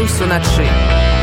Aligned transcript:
Беларусь 0.00 0.20
уначы 0.22 1.19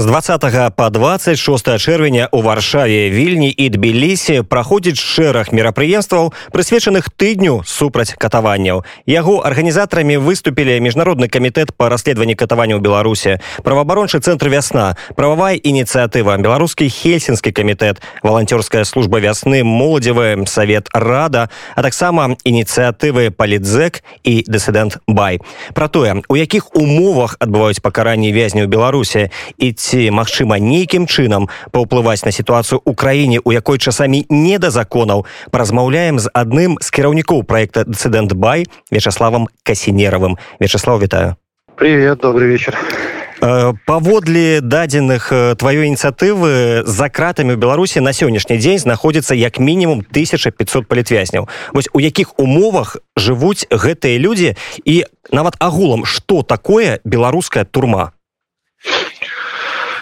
з 0.00 0.04
20 0.04 0.76
по 0.76 0.90
26 0.90 1.78
чэрвеня 1.78 2.28
у 2.32 2.42
варшаве 2.42 3.10
вільні 3.10 3.48
і 3.56 3.68
тбілісі 3.68 4.42
праходзіць 4.42 5.00
шэраг 5.00 5.56
мерапрыемстваў 5.56 6.34
прысвечаных 6.52 7.08
тыдню 7.16 7.64
супраць 7.64 8.12
катаванняў 8.12 8.84
яго 9.08 9.40
арганізатарамі 9.40 10.20
выступілі 10.20 10.76
міжнародны 10.84 11.32
камітэт 11.32 11.72
па 11.72 11.88
расследаванні 11.88 12.36
катавання 12.36 12.76
ў 12.76 12.84
беларусе 12.84 13.40
праваабарончы 13.64 14.20
цэнтр 14.20 14.52
вясна 14.52 15.00
прававая 15.16 15.56
ініцыятыва 15.56 16.36
беларускі 16.44 16.92
хельсінскі 16.92 17.56
камітэт 17.56 18.04
валанцёрская 18.20 18.84
служба 18.84 19.16
вясны 19.24 19.64
моладзевы 19.64 20.44
савет 20.44 20.92
рада 20.92 21.48
а 21.72 21.80
таксама 21.80 22.36
ініцыятывы 22.44 23.32
палідзек 23.32 24.04
і 24.28 24.44
дысідэнт 24.44 25.00
бай 25.08 25.40
пра 25.72 25.88
тое 25.88 26.20
у 26.28 26.36
якіх 26.36 26.76
умовах 26.76 27.40
адбываюць 27.40 27.80
пакаранні 27.80 28.28
вязняў 28.36 28.68
беларусе 28.68 29.32
і 29.56 29.72
ці 29.72 29.86
магчыма 30.11 30.59
нейкім 30.59 31.07
чынам 31.07 31.49
паўплываць 31.71 32.23
на 32.23 32.31
сітуацыю 32.31 32.79
ў 32.79 32.95
краіне 32.95 33.39
у 33.43 33.51
якой 33.51 33.77
часамі 33.77 34.25
не 34.29 34.57
да 34.59 34.71
законаў. 34.71 35.25
Паразмаўляем 35.51 36.19
з 36.19 36.31
адным 36.31 36.79
з 36.79 36.87
кіраўнікоў 36.91 37.43
проекта 37.43 37.83
дцидент 37.83 38.33
бай 38.33 38.65
вячаславам 38.91 39.47
касінеравым. 39.63 40.37
Вячаслав 40.59 41.01
вітаю. 41.01 41.35
Привет 41.75 42.19
добрый 42.19 42.47
вечер. 42.47 42.77
Э, 43.41 43.73
паводле 43.85 44.61
дадзеных 44.61 45.33
э, 45.33 45.55
тваёй 45.57 45.89
ініцыятывы 45.89 46.85
за 46.85 47.09
кратамі 47.09 47.57
ў 47.57 47.57
беларусі 47.57 47.97
на 47.99 48.13
сённяшні 48.13 48.61
дзень 48.61 48.77
знаходзіцца 48.77 49.33
як 49.33 49.57
мінімум 49.57 50.05
1500 50.13 50.85
палітвязняў. 50.85 51.49
Вось 51.73 51.89
у 51.89 51.99
якіх 51.99 52.37
умовах 52.37 53.01
жывуць 53.17 53.65
гэтыя 53.73 54.21
людзі 54.21 54.53
і 54.85 55.09
нават 55.33 55.57
агулам 55.57 56.05
что 56.05 56.45
такое 56.45 57.01
беларуская 57.03 57.65
турма? 57.65 58.13
Э, 58.13 58.20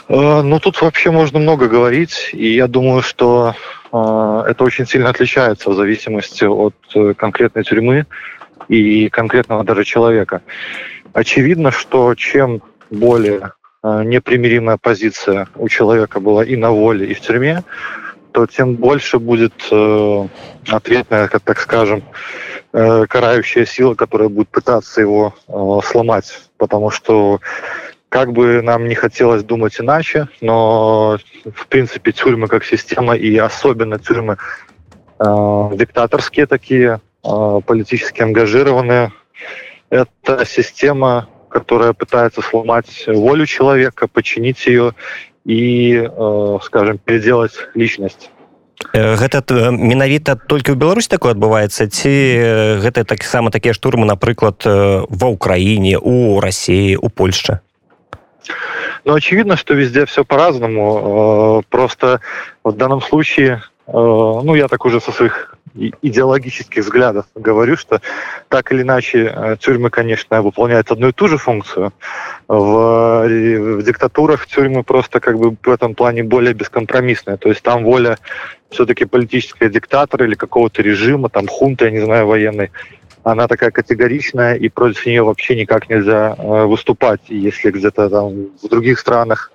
ну, 0.09 0.59
тут 0.59 0.81
вообще 0.81 1.11
можно 1.11 1.37
много 1.37 1.67
говорить, 1.67 2.31
и 2.33 2.55
я 2.55 2.67
думаю, 2.67 3.03
что 3.03 3.53
э, 3.93 4.43
это 4.49 4.63
очень 4.63 4.87
сильно 4.87 5.11
отличается 5.11 5.69
в 5.69 5.75
зависимости 5.75 6.45
от 6.45 6.73
э, 6.95 7.13
конкретной 7.13 7.63
тюрьмы 7.63 8.07
и 8.67 9.07
конкретного 9.09 9.63
даже 9.63 9.83
человека. 9.83 10.41
Очевидно, 11.13 11.69
что 11.71 12.15
чем 12.15 12.63
более 12.89 13.53
непримиримая 13.83 14.77
позиция 14.81 15.47
у 15.55 15.69
человека 15.69 16.19
была 16.19 16.43
и 16.43 16.55
на 16.55 16.71
воле, 16.71 17.05
и 17.05 17.13
в 17.13 17.21
тюрьме, 17.21 17.63
то 18.31 18.47
тем 18.47 18.75
больше 18.75 19.19
будет 19.19 19.53
ответная, 20.67 21.27
как 21.29 21.41
так 21.43 21.59
скажем, 21.59 22.03
карающая 22.71 23.65
сила, 23.65 23.95
которая 23.95 24.27
будет 24.27 24.49
пытаться 24.49 24.99
его 25.01 25.33
сломать. 25.83 26.41
Потому 26.57 26.91
что 26.91 27.39
как 28.09 28.33
бы 28.33 28.61
нам 28.61 28.87
не 28.87 28.95
хотелось 28.95 29.43
думать 29.43 29.79
иначе, 29.79 30.27
но 30.41 31.17
в 31.45 31.67
принципе 31.67 32.11
тюрьмы 32.11 32.47
как 32.47 32.65
система 32.65 33.15
и 33.15 33.37
особенно 33.37 33.99
тюрьмы 33.99 34.37
э, 35.19 35.69
диктаторские 35.73 36.47
такие, 36.47 37.01
э, 37.23 37.61
политически 37.65 38.21
ангажированные, 38.21 39.13
это 39.91 40.45
система, 40.45 41.27
которая 41.49 41.93
пытается 41.93 42.41
сломать 42.41 43.05
волю 43.07 43.45
человека, 43.45 44.07
подчинить 44.07 44.65
ее 44.65 44.93
и, 45.45 46.03
э, 46.03 46.57
скажем, 46.63 46.97
переделать 46.97 47.53
личность. 47.75 48.29
гэта 48.95 49.43
менавіта 49.75 50.39
толькі 50.39 50.71
ў 50.71 50.79
беларусь 50.79 51.11
такое 51.11 51.35
адбываецца 51.35 51.91
ці 51.91 52.79
гэта 52.79 53.03
таксама 53.03 53.51
такія 53.51 53.75
штурмы 53.75 54.07
напрыклад 54.07 54.63
ва 54.63 55.27
ўкраіне 55.35 55.99
у 55.99 56.39
рассіі 56.39 56.95
у 56.95 57.11
польшчы 57.11 57.59
Но 59.05 59.13
очевидно, 59.13 59.55
что 59.55 59.73
везде 59.73 60.05
все 60.05 60.23
по-разному. 60.23 61.61
Э, 61.61 61.69
просто 61.69 62.21
в 62.63 62.73
данном 62.73 63.01
случае, 63.01 63.63
э, 63.87 63.91
ну, 63.91 64.55
я 64.55 64.67
так 64.67 64.85
уже 64.85 64.99
со 64.99 65.11
своих 65.11 65.55
идеологических 66.01 66.83
взглядов 66.83 67.25
говорю, 67.35 67.77
что 67.77 68.01
так 68.47 68.71
или 68.71 68.81
иначе 68.81 69.31
э, 69.33 69.55
тюрьмы, 69.59 69.89
конечно, 69.89 70.41
выполняют 70.41 70.91
одну 70.91 71.09
и 71.09 71.11
ту 71.11 71.27
же 71.27 71.37
функцию. 71.37 71.93
В, 72.47 73.27
в 73.27 73.83
диктатурах 73.83 74.47
тюрьмы 74.47 74.83
просто 74.83 75.19
как 75.19 75.37
бы 75.37 75.55
в 75.61 75.69
этом 75.69 75.95
плане 75.95 76.23
более 76.23 76.53
бескомпромиссные. 76.53 77.37
То 77.37 77.49
есть 77.49 77.61
там 77.61 77.83
воля 77.83 78.17
все-таки 78.69 79.05
политического 79.05 79.69
диктатора 79.69 80.25
или 80.25 80.35
какого-то 80.35 80.81
режима, 80.81 81.29
там 81.29 81.47
хунты, 81.47 81.85
я 81.85 81.91
не 81.91 81.99
знаю, 81.99 82.27
военной, 82.27 82.71
она 83.31 83.47
такая 83.47 83.71
категоричная, 83.71 84.55
и 84.55 84.69
против 84.69 85.05
нее 85.05 85.23
вообще 85.23 85.55
никак 85.55 85.89
нельзя 85.89 86.35
э, 86.37 86.65
выступать. 86.65 87.21
Если 87.27 87.71
где-то 87.71 88.09
там 88.09 88.47
в 88.61 88.67
других 88.67 88.99
странах 88.99 89.51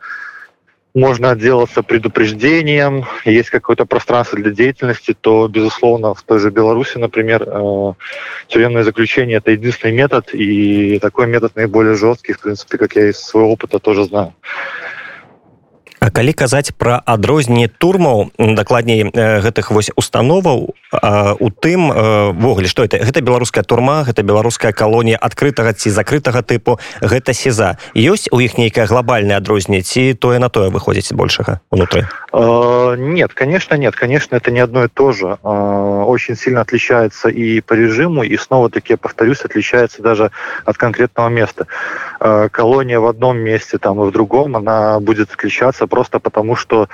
можно 0.94 1.32
отделаться 1.32 1.82
предупреждением, 1.82 3.04
есть 3.24 3.50
какое-то 3.50 3.84
пространство 3.84 4.38
для 4.38 4.52
деятельности, 4.52 5.16
то, 5.20 5.48
безусловно, 5.48 6.14
в 6.14 6.22
той 6.22 6.38
же 6.38 6.50
Беларуси, 6.50 6.98
например, 6.98 7.42
э, 7.46 7.92
тюремное 8.46 8.84
заключение– 8.84 9.36
это 9.38 9.50
единственный 9.50 9.92
метод, 9.92 10.32
и 10.32 10.98
такой 11.00 11.26
метод 11.26 11.56
наиболее 11.56 11.96
жесткий, 11.96 12.32
в 12.32 12.40
принципе, 12.40 12.78
как 12.78 12.94
я 12.94 13.10
из 13.10 13.18
своего 13.18 13.50
опыта 13.52 13.80
тоже 13.80 14.04
знаю. 14.04 14.34
Калі 16.12 16.32
казаць 16.32 16.72
пра 16.76 17.00
адрозненне 17.06 17.68
турмаў 17.68 18.30
дакладней 18.38 19.08
гэтых 19.08 19.70
вось 19.70 19.90
установаў 19.96 20.74
у 20.74 21.48
тым 21.50 21.88
ввогуле 22.34 22.68
что 22.68 22.84
это 22.84 22.98
гэта 22.98 23.20
беларуская 23.20 23.64
турма 23.64 24.04
гэта 24.04 24.22
беларуская 24.22 24.72
калонія 24.72 25.16
адкрытага 25.16 25.72
ці 25.72 25.90
закрытага 25.90 26.42
тыпу 26.42 26.78
гэта 27.00 27.32
сеза 27.32 27.78
ёсць 27.94 28.28
у 28.30 28.40
іх 28.40 28.58
нейкае 28.58 28.86
глобальное 28.86 29.36
адрозненне 29.38 29.82
ці 29.82 30.14
тое 30.14 30.38
на 30.38 30.48
тое 30.48 30.70
выходзіць 30.70 31.14
большага 31.14 31.60
унутры 31.70 32.08
нет 32.34 33.34
конечно 33.34 33.74
нет. 33.74 33.94
Конечно 33.96 34.36
это 34.36 34.50
не 34.50 34.60
одно 34.60 34.84
и 34.84 34.88
то 34.88 35.12
же. 35.12 35.38
Очень 35.42 36.36
сильно 36.36 36.60
отличается 36.60 37.28
и 37.28 37.60
по 37.60 37.74
режиму 37.74 38.22
и 38.22 38.36
снова 38.36 38.70
таки 38.70 38.96
повторюсь 38.96 39.40
отличается 39.44 40.02
даже 40.02 40.30
от 40.64 40.76
конкретного 40.76 41.28
места 41.28 41.66
колония 42.50 43.00
в 43.00 43.06
одном 43.06 43.38
месте 43.38 43.78
там 43.78 44.02
и 44.02 44.06
в 44.06 44.10
другом 44.10 44.56
она 44.56 44.98
будет 45.00 45.32
отличаться 45.32 45.86
просто 45.86 46.18
потому, 46.20 46.56
что 46.56 46.88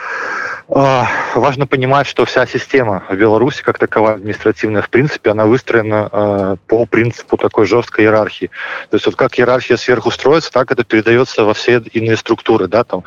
э, 0.68 1.02
важно 1.34 1.66
понимать, 1.66 2.06
что 2.06 2.24
вся 2.24 2.46
система 2.46 3.04
в 3.08 3.14
Беларуси, 3.14 3.62
как 3.62 3.78
таковая 3.78 4.14
административная, 4.14 4.82
в 4.82 4.90
принципе, 4.90 5.30
она 5.30 5.46
выстроена 5.46 6.08
э, 6.10 6.56
по 6.66 6.86
принципу 6.86 7.36
такой 7.36 7.66
жесткой 7.66 8.06
иерархии. 8.06 8.50
То 8.90 8.96
есть 8.96 9.06
вот 9.06 9.16
как 9.16 9.38
иерархия 9.38 9.76
сверху 9.76 10.10
строится, 10.10 10.50
так 10.50 10.72
это 10.72 10.84
передается 10.84 11.44
во 11.44 11.54
все 11.54 11.78
иные 11.92 12.16
структуры, 12.16 12.66
да, 12.66 12.82
там 12.84 13.04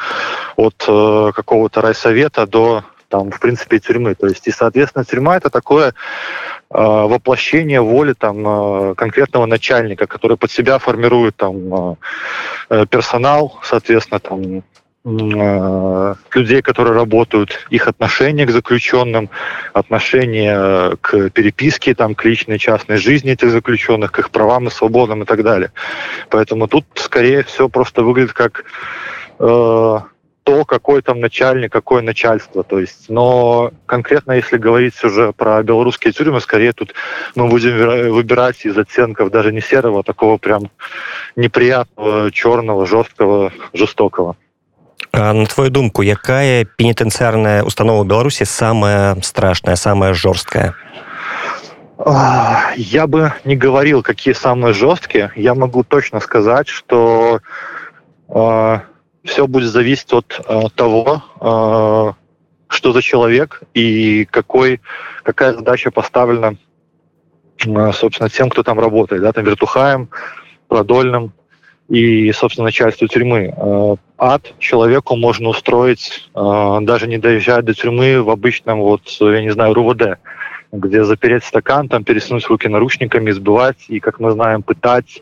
от 0.56 0.86
э, 0.88 1.32
какого-то 1.36 1.82
райсовета 1.82 2.48
до 2.48 2.84
там, 3.14 3.30
в 3.30 3.40
принципе, 3.40 3.80
тюрьмы. 3.80 4.16
То 4.16 4.28
есть, 4.28 4.48
и, 4.48 4.52
соответственно, 4.52 5.06
тюрьма 5.06 5.38
это 5.38 5.52
такое 5.52 5.90
э, 5.90 5.94
воплощение 6.72 7.80
воли 7.80 8.14
там 8.14 8.48
э, 8.48 8.96
конкретного 8.96 9.46
начальника, 9.46 10.08
который 10.08 10.36
под 10.36 10.52
себя 10.52 10.80
формирует 10.80 11.36
там 11.36 11.98
э, 12.70 12.86
персонал, 12.90 13.60
соответственно, 13.62 14.20
там 14.20 14.64
Э, 15.06 16.16
людей, 16.34 16.62
которые 16.62 16.94
работают, 16.94 17.68
их 17.70 17.88
отношение 17.88 18.46
к 18.46 18.52
заключенным, 18.52 19.30
отношение 19.74 20.96
к 21.02 21.30
переписке, 21.30 21.94
там, 21.94 22.16
к 22.16 22.24
личной 22.24 22.58
частной 22.58 22.96
жизни 22.96 23.34
этих 23.34 23.52
заключенных, 23.52 24.14
к 24.14 24.20
их 24.20 24.30
правам 24.32 24.68
и 24.68 24.72
свободам 24.72 25.24
и 25.24 25.26
так 25.26 25.44
далее. 25.44 25.72
Поэтому 26.30 26.70
тут, 26.70 26.86
скорее 26.96 27.44
всего, 27.44 27.68
просто 27.68 28.02
выглядит 28.02 28.32
как 28.32 28.64
э, 29.40 30.00
какой 30.66 31.02
там 31.02 31.20
начальник, 31.20 31.72
какое 31.72 32.02
начальство. 32.02 32.64
То 32.64 32.80
есть, 32.80 33.10
но 33.10 33.72
конкретно, 33.86 34.34
если 34.34 34.58
говорить 34.58 35.04
уже 35.04 35.34
про 35.34 35.62
белорусские 35.64 36.14
тюрьмы, 36.14 36.42
скорее 36.42 36.74
тут 36.74 36.94
мы 37.36 37.48
будем 37.48 38.12
выбирать 38.12 38.66
из 38.66 38.78
оттенков 38.78 39.32
даже 39.32 39.52
не 39.52 39.62
серого, 39.62 40.00
а 40.00 40.04
такого 40.04 40.38
прям 40.38 40.70
неприятного, 41.36 42.32
черного, 42.32 42.86
жесткого, 42.86 43.52
жестокого. 43.74 44.36
на 45.14 45.46
твою 45.46 45.70
думку 45.70 46.02
якая 46.02 46.66
пенітэнцыярная 46.66 47.64
установа 47.64 48.04
беларусі 48.04 48.46
самая 48.46 49.16
страшная 49.22 49.76
самая 49.76 50.14
жорсткая 50.14 50.74
я 52.76 53.06
бы 53.06 53.34
не 53.46 53.56
говорил 53.56 54.02
какие 54.02 54.34
самые 54.34 54.74
жесткие 54.74 55.32
я 55.36 55.54
могу 55.54 55.84
точно 55.84 56.20
сказать 56.20 56.68
что 56.68 57.42
э, 58.30 58.80
все 59.24 59.48
будет 59.48 59.70
зависеть 59.70 60.14
от 60.14 60.42
э, 60.48 60.62
того 60.76 61.24
э, 61.40 62.14
что 62.68 62.92
за 62.92 63.02
человек 63.02 63.62
и 63.74 64.26
какой 64.26 64.82
какая 65.24 65.54
задача 65.54 65.92
поставлена 65.92 66.58
э, 67.66 67.92
собственно 67.94 68.30
тем 68.30 68.50
кто 68.50 68.64
там 68.64 68.80
работает 68.80 69.22
да 69.22 69.32
там 69.32 69.46
вертухаем 69.46 70.10
продольным 70.68 71.34
и, 71.90 72.32
собственно, 72.32 72.66
начальству 72.66 73.08
тюрьмы. 73.08 73.54
Э, 73.56 73.96
ад 74.18 74.54
человеку 74.60 75.16
можно 75.16 75.50
устроить, 75.50 76.30
э, 76.34 76.78
даже 76.82 77.08
не 77.08 77.18
доезжая 77.18 77.62
до 77.62 77.74
тюрьмы 77.74 78.22
в 78.22 78.30
обычном, 78.30 78.80
вот, 78.80 79.02
я 79.20 79.42
не 79.42 79.52
знаю, 79.52 79.74
РУВД. 79.74 80.18
где 80.72 81.04
запереть 81.04 81.44
стакан, 81.44 81.88
там 81.88 82.04
переснуть 82.04 82.48
руки 82.48 82.68
наручниками, 82.68 83.30
сбивать 83.30 83.86
и, 83.90 84.00
как 84.00 84.20
мы 84.20 84.32
знаем, 84.32 84.64
пытать, 84.64 85.22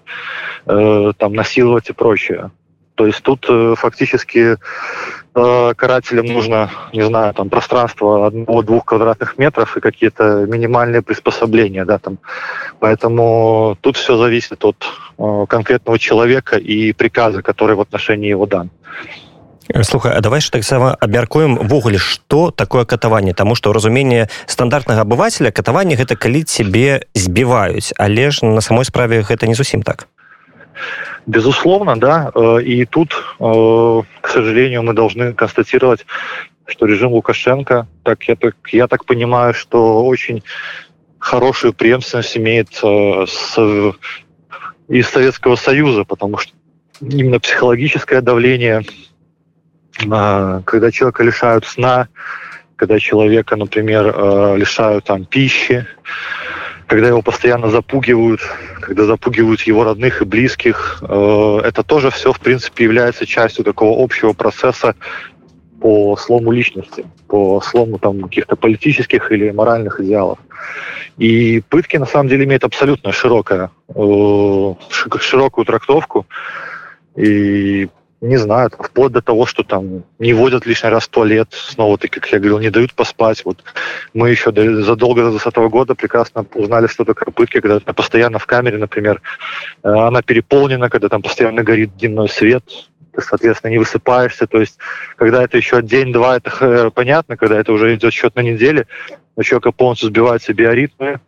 э, 0.66 1.12
там 1.18 1.34
насиловать 1.34 1.90
и 1.90 1.94
прочее. 1.94 2.52
То 2.96 3.08
есть 3.08 3.22
тут 3.24 3.46
э, 3.50 3.76
фактически 3.78 4.58
э, 5.36 5.74
карателям 5.76 6.26
нужно, 6.26 6.70
не 6.94 7.06
знаю, 7.06 7.34
там 7.34 7.50
пространство 7.50 8.28
одного-двух 8.28 8.86
квадратных 8.86 9.38
метров 9.38 9.78
и 9.78 9.80
какие-то 9.80 10.46
минимальные 10.46 11.02
приспособления, 11.02 11.86
да, 11.86 11.98
там. 11.98 12.20
Поэтому 12.80 13.78
тут 13.82 13.98
все 13.98 14.18
зависит 14.18 14.64
от 14.66 14.86
э, 15.18 15.46
конкретного 15.48 16.00
человека 16.00 16.58
и 16.58 16.94
приказа, 16.94 17.42
который 17.42 17.76
в 17.76 17.82
отношении 17.82 18.30
его 18.30 18.46
дан. 18.46 18.70
Слухай, 19.84 20.14
а 20.14 20.22
давай 20.22 20.42
ж 20.42 20.50
таксама 20.50 20.96
абмяркуем 21.00 21.56
ввогуле 21.56 21.98
што 21.98 22.52
такое 22.52 22.84
катаванне 22.86 23.34
Таму 23.34 23.56
што 23.56 23.72
разуменне 23.74 24.28
стандартнага 24.48 25.02
абывателя 25.02 25.52
катаванне 25.52 25.96
гэта 25.96 26.16
калі 26.16 26.44
цябе 26.44 27.08
збіваюць 27.16 27.94
але 27.98 28.32
ж 28.32 28.44
на 28.44 28.62
самой 28.62 28.86
справе 28.86 29.22
гэта 29.22 29.48
не 29.48 29.56
зусім 29.56 29.84
так 29.84 30.08
Безусловно, 31.26 32.00
да. 32.00 32.32
Э, 32.34 32.62
и 32.62 32.86
тут, 32.86 33.12
э, 33.40 34.02
к 34.22 34.28
сожалению, 34.28 34.84
мы 34.84 34.94
должны 34.94 35.34
констатировать, 35.34 36.06
что 36.66 36.86
режим 36.86 37.12
Лукашенко, 37.12 37.88
так 38.04 38.24
я 38.24 38.36
так, 38.36 38.56
я 38.72 38.88
так 38.88 39.06
понимаю, 39.06 39.54
что 39.54 40.06
очень 40.06 40.44
хорошую 41.20 41.74
преемственность 41.74 42.38
имеет 42.38 42.70
э, 42.84 43.26
с, 43.28 43.94
из 44.88 45.08
Советского 45.08 45.56
Союза, 45.56 46.06
потому 46.06 46.38
что 46.38 46.54
именно 47.02 47.40
психологическое 47.40 48.22
давление, 48.22 48.84
когда 49.98 50.92
человека 50.92 51.24
лишают 51.24 51.66
сна, 51.66 52.08
когда 52.76 53.00
человека, 53.00 53.56
например, 53.56 54.56
лишают 54.58 55.06
там 55.06 55.26
пищи, 55.26 55.86
когда 56.92 57.08
его 57.08 57.22
постоянно 57.22 57.70
запугивают, 57.70 58.42
когда 58.82 59.06
запугивают 59.06 59.62
его 59.62 59.86
родных 59.86 60.22
и 60.22 60.26
близких, 60.26 61.02
э, 61.02 61.62
это 61.64 61.84
тоже 61.84 62.12
все, 62.12 62.34
в 62.34 62.42
принципе, 62.42 62.84
является 62.84 63.26
частью 63.26 63.64
такого 63.64 64.04
общего 64.04 64.34
процесса 64.34 64.96
по 65.80 66.18
слому 66.18 66.52
личности, 66.52 67.06
по 67.28 67.62
слому 67.62 67.98
там 67.98 68.24
каких-то 68.24 68.58
политических 68.58 69.32
или 69.32 69.52
моральных 69.52 70.02
идеалов. 70.02 70.40
И 71.18 71.62
пытки 71.70 71.96
на 71.96 72.06
самом 72.06 72.28
деле 72.28 72.44
имеют 72.44 72.66
абсолютно 72.66 73.14
широкое, 73.14 73.72
э, 73.88 74.74
широкую 75.22 75.66
трактовку. 75.66 76.26
И 77.16 77.88
не 78.22 78.38
знаю, 78.38 78.70
вплоть 78.70 79.12
до 79.12 79.22
того, 79.22 79.48
что 79.48 79.64
там 79.64 80.04
не 80.20 80.34
водят 80.34 80.68
лишний 80.68 80.90
раз 80.90 81.06
в 81.06 81.10
туалет, 81.10 81.48
снова 81.52 81.98
ты, 81.98 82.08
как 82.08 82.28
я 82.28 82.38
говорил, 82.38 82.60
не 82.60 82.70
дают 82.70 82.94
поспать. 82.94 83.44
Вот 83.44 83.64
мы 84.14 84.30
еще 84.30 84.52
задолго 84.84 85.24
до 85.24 85.32
20 85.32 85.56
года 85.70 85.96
прекрасно 85.96 86.46
узнали, 86.54 86.86
что 86.86 87.04
такое 87.04 87.34
пытки, 87.34 87.60
когда 87.60 87.80
постоянно 87.80 88.38
в 88.38 88.46
камере, 88.46 88.78
например, 88.78 89.22
э, 89.84 89.90
она 89.90 90.22
переполнена, 90.22 90.92
когда 90.92 91.10
там 91.10 91.24
постоянно 91.24 91.64
горит 91.64 91.98
дневной 91.98 92.30
свет, 92.30 92.64
ты, 93.12 93.22
соответственно, 93.22 93.72
не 93.72 93.80
высыпаешься. 93.80 94.46
То 94.46 94.60
есть, 94.60 94.78
когда 95.16 95.44
это 95.44 95.58
еще 95.58 95.82
день-два, 95.82 96.38
это 96.38 96.52
э, 96.62 96.92
понятно, 96.92 97.38
когда 97.38 97.60
это 97.60 97.74
уже 97.74 97.96
идет 97.96 98.14
счет 98.14 98.36
на 98.36 98.42
неделе, 98.42 98.86
у 99.36 99.42
человека 99.42 99.72
полностью 99.72 100.10
сбиваются 100.10 100.54
биоритмы, 100.54 101.22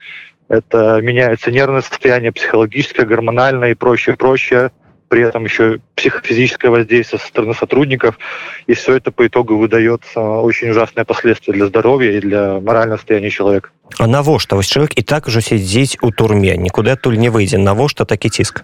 это 0.48 1.02
меняется 1.02 1.52
нервное 1.52 1.82
состояние, 1.82 2.32
психологическое, 2.32 3.06
гормональное 3.06 3.72
и 3.72 3.76
прочее, 3.76 4.16
прочее 4.16 4.72
при 5.14 5.22
этом 5.22 5.44
еще 5.44 5.80
психофизическое 5.94 6.72
воздействие 6.72 7.20
со 7.20 7.28
стороны 7.28 7.54
сотрудников, 7.54 8.18
и 8.66 8.74
все 8.74 8.96
это 8.96 9.12
по 9.12 9.28
итогу 9.28 9.58
выдает 9.60 10.02
очень 10.16 10.72
ужасные 10.72 11.06
последствия 11.06 11.54
для 11.54 11.68
здоровья 11.68 12.18
и 12.18 12.20
для 12.20 12.60
морального 12.60 12.98
состояния 12.98 13.30
человека. 13.30 13.70
А 14.00 14.08
на 14.08 14.24
во 14.24 14.40
что? 14.40 14.60
человек 14.64 14.94
и 14.96 15.04
так 15.04 15.28
уже 15.28 15.42
сидеть 15.42 16.00
у 16.02 16.10
турме, 16.10 16.58
никуда 16.58 16.96
туль 16.96 17.20
не 17.20 17.30
выйдет. 17.30 17.60
На 17.60 17.76
во 17.76 17.88
что 17.88 18.06
таки 18.06 18.32
тиск? 18.32 18.64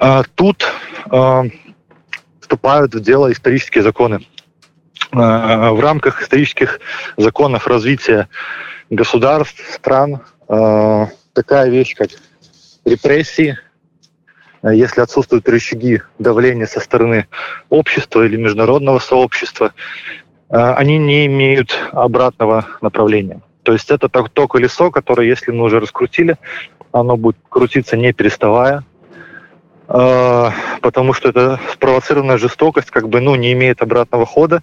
А, 0.00 0.24
тут 0.34 0.66
а, 1.08 1.44
вступают 2.40 2.96
в 2.96 3.00
дело 3.00 3.30
исторические 3.30 3.84
законы. 3.84 4.26
А, 5.12 5.70
в 5.70 5.78
рамках 5.78 6.20
исторических 6.20 6.80
законов 7.16 7.68
развития 7.68 8.28
государств, 8.90 9.62
стран 9.72 10.22
а, 10.48 11.10
такая 11.32 11.70
вещь, 11.70 11.94
как 11.94 12.08
репрессии, 12.84 13.56
если 14.72 15.02
отсутствуют 15.02 15.48
рычаги 15.48 16.00
давления 16.18 16.66
со 16.66 16.80
стороны 16.80 17.26
общества 17.68 18.24
или 18.24 18.36
международного 18.36 18.98
сообщества, 18.98 19.74
э, 20.48 20.56
они 20.56 20.98
не 20.98 21.26
имеют 21.26 21.78
обратного 21.92 22.66
направления. 22.80 23.42
То 23.62 23.72
есть 23.72 23.90
это 23.90 24.08
то 24.08 24.48
колесо, 24.48 24.90
которое, 24.90 25.28
если 25.28 25.50
мы 25.50 25.64
уже 25.64 25.80
раскрутили, 25.80 26.36
оно 26.92 27.16
будет 27.16 27.36
крутиться 27.48 27.96
не 27.96 28.12
переставая, 28.12 28.84
э, 29.88 30.50
потому 30.80 31.12
что 31.12 31.28
это 31.28 31.60
спровоцированная 31.72 32.38
жестокость 32.38 32.90
как 32.90 33.08
бы 33.08 33.20
ну, 33.20 33.34
не 33.34 33.52
имеет 33.52 33.82
обратного 33.82 34.24
хода, 34.24 34.62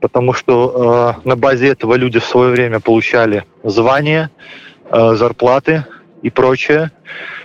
потому 0.00 0.32
что 0.32 1.16
на 1.24 1.36
базе 1.36 1.68
этого 1.68 1.94
люди 1.94 2.20
в 2.20 2.24
свое 2.24 2.52
время 2.52 2.78
получали 2.78 3.44
звания, 3.64 4.30
зарплаты 4.90 5.84
и 6.22 6.30
прочее. 6.30 6.92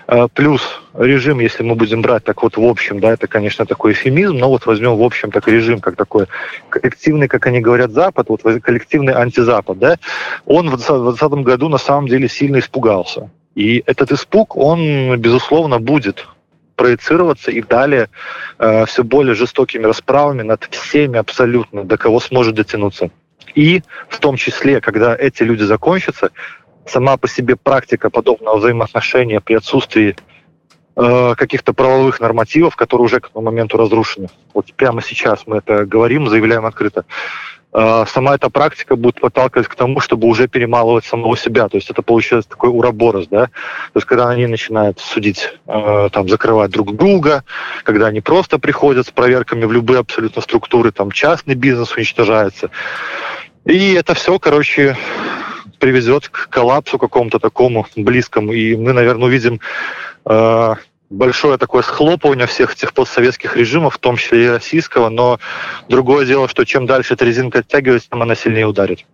Э, 0.07 0.27
плюс 0.33 0.61
режим, 0.94 1.39
если 1.39 1.63
мы 1.63 1.75
будем 1.75 2.01
брать 2.01 2.23
так 2.23 2.44
вот 2.44 2.57
в 2.57 2.63
общем, 2.63 3.00
да, 3.00 3.13
это, 3.13 3.27
конечно, 3.27 3.65
такой 3.65 3.94
эфемизм, 3.94 4.38
но 4.38 4.50
вот 4.50 4.65
возьмем 4.65 4.95
в 4.95 5.03
общем 5.03 5.31
так 5.31 5.47
режим, 5.47 5.79
как 5.79 5.95
такой 5.95 6.27
коллективный, 6.69 7.27
как 7.27 7.45
они 7.47 7.61
говорят, 7.61 7.91
Запад, 7.91 8.29
вот 8.29 8.41
коллективный 8.61 9.13
антизапад, 9.13 9.79
да, 9.79 9.97
он 10.45 10.69
в 10.69 10.77
2020 10.77 11.31
году 11.45 11.69
на 11.69 11.77
самом 11.77 12.07
деле 12.07 12.27
сильно 12.27 12.59
испугался. 12.59 13.29
И 13.55 13.83
этот 13.85 14.11
испуг, 14.11 14.57
он, 14.57 15.17
безусловно, 15.19 15.79
будет 15.79 16.27
проецироваться 16.75 17.51
и 17.51 17.61
далее 17.61 18.09
э, 18.57 18.85
все 18.85 19.03
более 19.03 19.35
жестокими 19.35 19.85
расправами 19.85 20.41
над 20.41 20.63
всеми 20.71 21.19
абсолютно, 21.19 21.83
до 21.83 21.97
кого 21.97 22.19
сможет 22.19 22.55
дотянуться. 22.55 23.11
И 23.53 23.83
в 24.09 24.19
том 24.19 24.35
числе, 24.38 24.81
когда 24.81 25.15
эти 25.15 25.44
люди 25.44 25.63
закончатся, 25.63 26.31
сама 26.85 27.18
по 27.18 27.27
себе 27.27 27.56
практика 27.56 28.09
подобного 28.09 28.57
взаимоотношения 28.57 29.39
при 29.39 29.56
отсутствии 29.56 30.15
э, 30.95 31.33
каких-то 31.35 31.74
правовых 31.74 32.19
нормативов, 32.19 32.75
которые 32.75 33.06
уже 33.06 33.19
к 33.19 33.30
этому 33.30 33.45
моменту 33.45 33.77
разрушены. 33.77 34.30
Вот 34.53 34.74
прямо 34.74 35.01
сейчас 35.01 35.44
мы 35.45 35.57
это 35.57 35.85
говорим, 35.85 36.30
заявляем 36.30 36.65
открыто. 36.65 37.06
Э, 37.74 38.06
сама 38.07 38.35
эта 38.35 38.50
практика 38.50 38.95
будет 38.95 39.19
подталкивать 39.19 39.68
к 39.68 39.75
тому, 39.75 40.00
чтобы 40.00 40.27
уже 40.27 40.47
перемалывать 40.47 41.06
самого 41.06 41.35
себя. 41.35 41.68
То 41.69 41.77
есть 41.77 41.89
это 41.89 42.01
получается 42.03 42.50
такой 42.50 42.69
уроборос, 42.69 43.27
да. 43.27 43.45
То 43.47 43.51
есть 43.95 44.06
когда 44.06 44.29
они 44.29 44.45
начинают 44.45 45.00
судить, 45.00 45.50
э, 45.68 46.09
там, 46.12 46.29
закрывать 46.29 46.71
друг 46.71 46.95
друга, 46.95 47.43
когда 47.84 48.07
они 48.07 48.22
просто 48.22 48.60
приходят 48.60 49.07
с 49.07 49.12
проверками 49.12 49.65
в 49.65 49.72
любые 49.72 50.01
абсолютно 50.01 50.41
структуры, 50.41 50.91
там 50.91 51.12
частный 51.12 51.55
бизнес 51.55 51.96
уничтожается. 51.96 52.69
И 53.65 53.93
это 53.93 54.13
все, 54.13 54.38
короче, 54.39 54.98
приведет 55.82 56.28
к 56.28 56.49
коллапсу 56.49 56.99
какому-то 56.99 57.38
такому 57.38 57.87
близкому. 57.97 58.52
И 58.52 58.76
мы, 58.76 58.92
наверное, 58.92 59.28
увидим 59.28 59.61
э, 60.25 60.75
большое 61.11 61.58
такое 61.58 61.82
схлопывание 61.82 62.47
всех 62.47 62.73
этих 62.73 62.92
постсоветских 62.92 63.56
режимов, 63.56 63.94
в 63.94 63.99
том 63.99 64.16
числе 64.16 64.44
и 64.44 64.49
российского. 64.49 65.08
Но 65.08 65.38
другое 65.88 66.26
дело, 66.26 66.49
что 66.49 66.64
чем 66.64 66.87
дальше 66.87 67.14
эта 67.14 67.25
резинка 67.25 67.61
оттягивается, 67.61 68.11
тем 68.11 68.23
она 68.23 68.35
сильнее 68.35 68.66
ударит. 68.66 69.04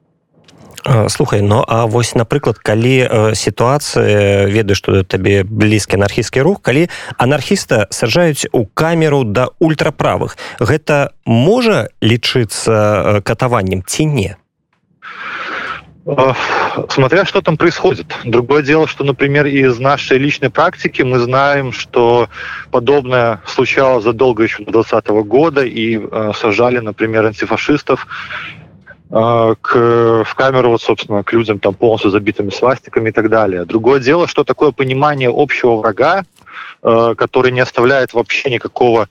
слухай 1.08 1.40
ну 1.40 1.64
а 1.66 1.86
вось 1.86 2.14
напрыклад 2.14 2.58
калі 2.58 3.32
сітуацыя 3.34 4.44
ведаю 4.46 4.76
што 4.76 5.02
табе 5.02 5.42
блізкі 5.42 5.96
анархійскі 5.96 6.44
рух 6.44 6.60
калі 6.60 6.88
анархіста 7.16 7.88
саджаюць 7.90 8.52
у 8.52 8.66
камеру 8.66 9.24
да 9.24 9.48
ультраправых 9.60 10.36
гэта 10.60 11.16
можа 11.24 11.88
лічыцца 12.02 13.22
катаваннем 13.24 13.80
ці 13.86 14.04
не 14.06 14.36
Смотря 16.89 17.25
что 17.25 17.41
там 17.41 17.57
происходит. 17.57 18.07
Другое 18.23 18.63
дело, 18.63 18.87
что, 18.87 19.03
например, 19.03 19.45
из 19.45 19.79
нашей 19.79 20.17
личной 20.17 20.49
практики 20.49 21.01
мы 21.01 21.19
знаем, 21.19 21.71
что 21.71 22.29
подобное 22.71 23.41
случалось 23.45 24.03
задолго 24.03 24.43
еще 24.43 24.63
до 24.63 24.71
2020 24.71 25.07
года 25.27 25.63
и 25.63 25.99
э, 25.99 26.31
сажали, 26.35 26.79
например, 26.79 27.25
антифашистов 27.25 28.07
э, 29.11 29.55
к, 29.61 30.23
в 30.23 30.35
камеру, 30.35 30.71
вот, 30.71 30.81
собственно, 30.81 31.23
к 31.23 31.33
людям 31.33 31.59
там 31.59 31.73
полностью 31.73 32.11
забитыми 32.11 32.49
свастиками 32.49 33.09
и 33.09 33.11
так 33.11 33.29
далее. 33.29 33.65
Другое 33.65 33.99
дело, 33.99 34.27
что 34.27 34.43
такое 34.43 34.71
понимание 34.71 35.29
общего 35.31 35.75
врага, 35.75 36.23
который 36.81 37.51
не 37.51 37.59
оставляет 37.59 38.13
вообще 38.13 38.49
никакого 38.49 39.09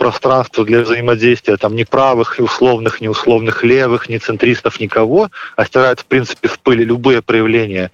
пространство 0.00 0.64
для 0.64 0.80
взаимодействия 0.80 1.58
там 1.58 1.76
ни 1.76 1.84
правых, 1.84 2.38
ни 2.38 2.42
условных, 2.42 3.02
ни 3.02 3.08
условных 3.08 3.62
левых, 3.62 4.08
ни 4.08 4.16
центристов, 4.16 4.80
никого, 4.80 5.28
а 5.56 5.66
стирает, 5.66 6.00
в 6.00 6.06
принципе, 6.06 6.48
в 6.48 6.58
пыли 6.58 6.84
любые 6.84 7.20
проявления 7.20 7.90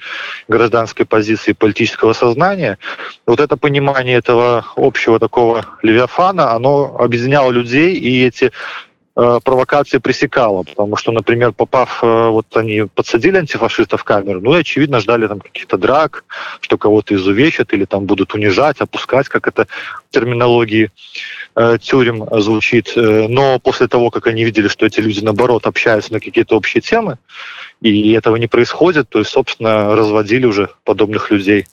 гражданской 0.46 1.04
позиции 1.04 1.52
политического 1.52 2.12
сознания. 2.12 2.78
Вот 3.26 3.40
это 3.40 3.56
понимание 3.56 4.18
этого 4.18 4.64
общего 4.76 5.18
такого 5.18 5.66
левиафана, 5.82 6.52
оно 6.52 6.96
объединяло 6.98 7.50
людей, 7.50 7.96
и 7.96 8.24
эти 8.24 8.44
э, 8.44 8.50
провокации 9.16 9.96
пресекала, 9.96 10.62
потому 10.62 10.96
что, 10.96 11.10
например, 11.10 11.52
попав, 11.52 12.00
э, 12.02 12.28
вот 12.28 12.54
они 12.54 12.84
подсадили 12.94 13.38
антифашистов 13.38 14.02
в 14.02 14.04
камеру, 14.04 14.42
ну 14.42 14.54
и, 14.54 14.60
очевидно, 14.60 15.00
ждали 15.00 15.26
там 15.26 15.40
каких-то 15.40 15.78
драк, 15.78 16.24
что 16.60 16.76
кого-то 16.76 17.14
изувечат 17.14 17.72
или 17.72 17.86
там 17.86 18.04
будут 18.04 18.34
унижать, 18.34 18.80
опускать, 18.80 19.28
как 19.28 19.48
это 19.48 19.68
в 20.10 20.14
терминологии 20.14 20.90
э, 21.54 21.78
тюрем 21.80 22.28
звучит. 22.42 22.92
Э, 22.94 23.26
но 23.26 23.58
после 23.58 23.88
того, 23.88 24.10
как 24.10 24.26
они 24.26 24.44
видели, 24.44 24.68
что 24.68 24.84
эти 24.84 25.00
люди, 25.00 25.20
наоборот, 25.24 25.66
общаются 25.66 26.12
на 26.12 26.20
какие-то 26.20 26.54
общие 26.54 26.82
темы, 26.82 27.16
и 27.80 28.12
этого 28.12 28.36
не 28.36 28.48
происходит, 28.48 29.08
то 29.08 29.18
есть, 29.18 29.30
собственно, 29.30 29.96
разводили 29.96 30.44
уже 30.44 30.68
подобных 30.84 31.30
людей 31.30 31.66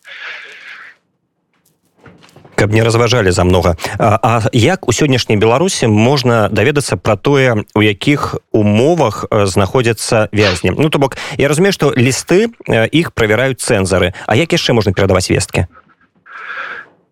каб 2.59 2.75
не 2.75 2.83
разважалі 2.83 3.31
за 3.31 3.45
много 3.45 3.77
а, 3.99 4.19
а 4.23 4.43
як 4.53 4.89
у 4.89 4.93
сённяшняй 4.93 5.39
беларусі 5.39 5.87
можна 5.87 6.49
даведацца 6.49 6.97
пра 6.97 7.17
тое 7.17 7.65
у 7.75 7.83
якіх 7.83 8.37
умовах 8.53 9.25
знаходзяцца 9.31 10.29
вязні 10.33 10.75
ну 10.77 10.91
то 10.91 10.99
бок 10.99 11.17
я 11.39 11.49
разумею 11.49 11.73
что 11.73 11.95
лісты 11.95 12.51
іх 12.69 13.13
правяраюць 13.13 13.63
цэнзары 13.63 14.13
а 14.27 14.37
як 14.37 14.53
яшчэ 14.53 14.73
можна 14.73 14.93
перадаваць 14.93 15.31
весткі 15.31 15.67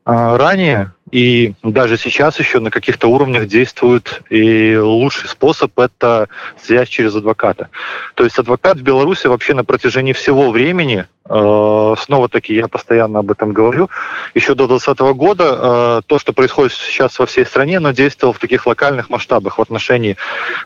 ранее 0.04 0.90
и 1.12 1.53
даже 1.62 1.98
сейчас 1.98 2.39
еще 2.39 2.60
на 2.60 2.72
каких-то 2.72 3.08
уровнях 3.08 3.48
действует 3.48 4.22
и 4.30 4.77
лучший 4.77 5.30
способ 5.30 5.77
это 5.77 6.30
связь 6.62 6.88
через 6.88 7.15
адвоката. 7.15 7.70
То 8.15 8.24
есть 8.24 8.39
адвокат 8.39 8.77
в 8.77 8.84
Беларуси 8.84 9.27
вообще 9.27 9.53
на 9.53 9.65
протяжении 9.65 10.13
всего 10.13 10.51
времени, 10.51 11.06
э, 11.30 11.96
снова 12.00 12.30
таки 12.30 12.56
я 12.56 12.68
постоянно 12.70 13.20
об 13.20 13.30
этом 13.30 13.51
говорю, 13.51 13.89
еще 14.34 14.56
до 14.56 14.68
2020 14.68 15.00
года 15.18 15.44
э, 15.44 16.01
то, 16.08 16.18
что 16.18 16.32
происходит 16.32 16.74
сейчас 16.74 17.20
во 17.20 17.25
всей 17.25 17.46
стране, 17.46 17.77
оно 17.77 17.91
действовало 17.91 18.34
в 18.34 18.39
таких 18.39 18.65
локальных 18.65 19.10
масштабах 19.10 19.58
в 19.58 19.62
отношении 19.62 20.15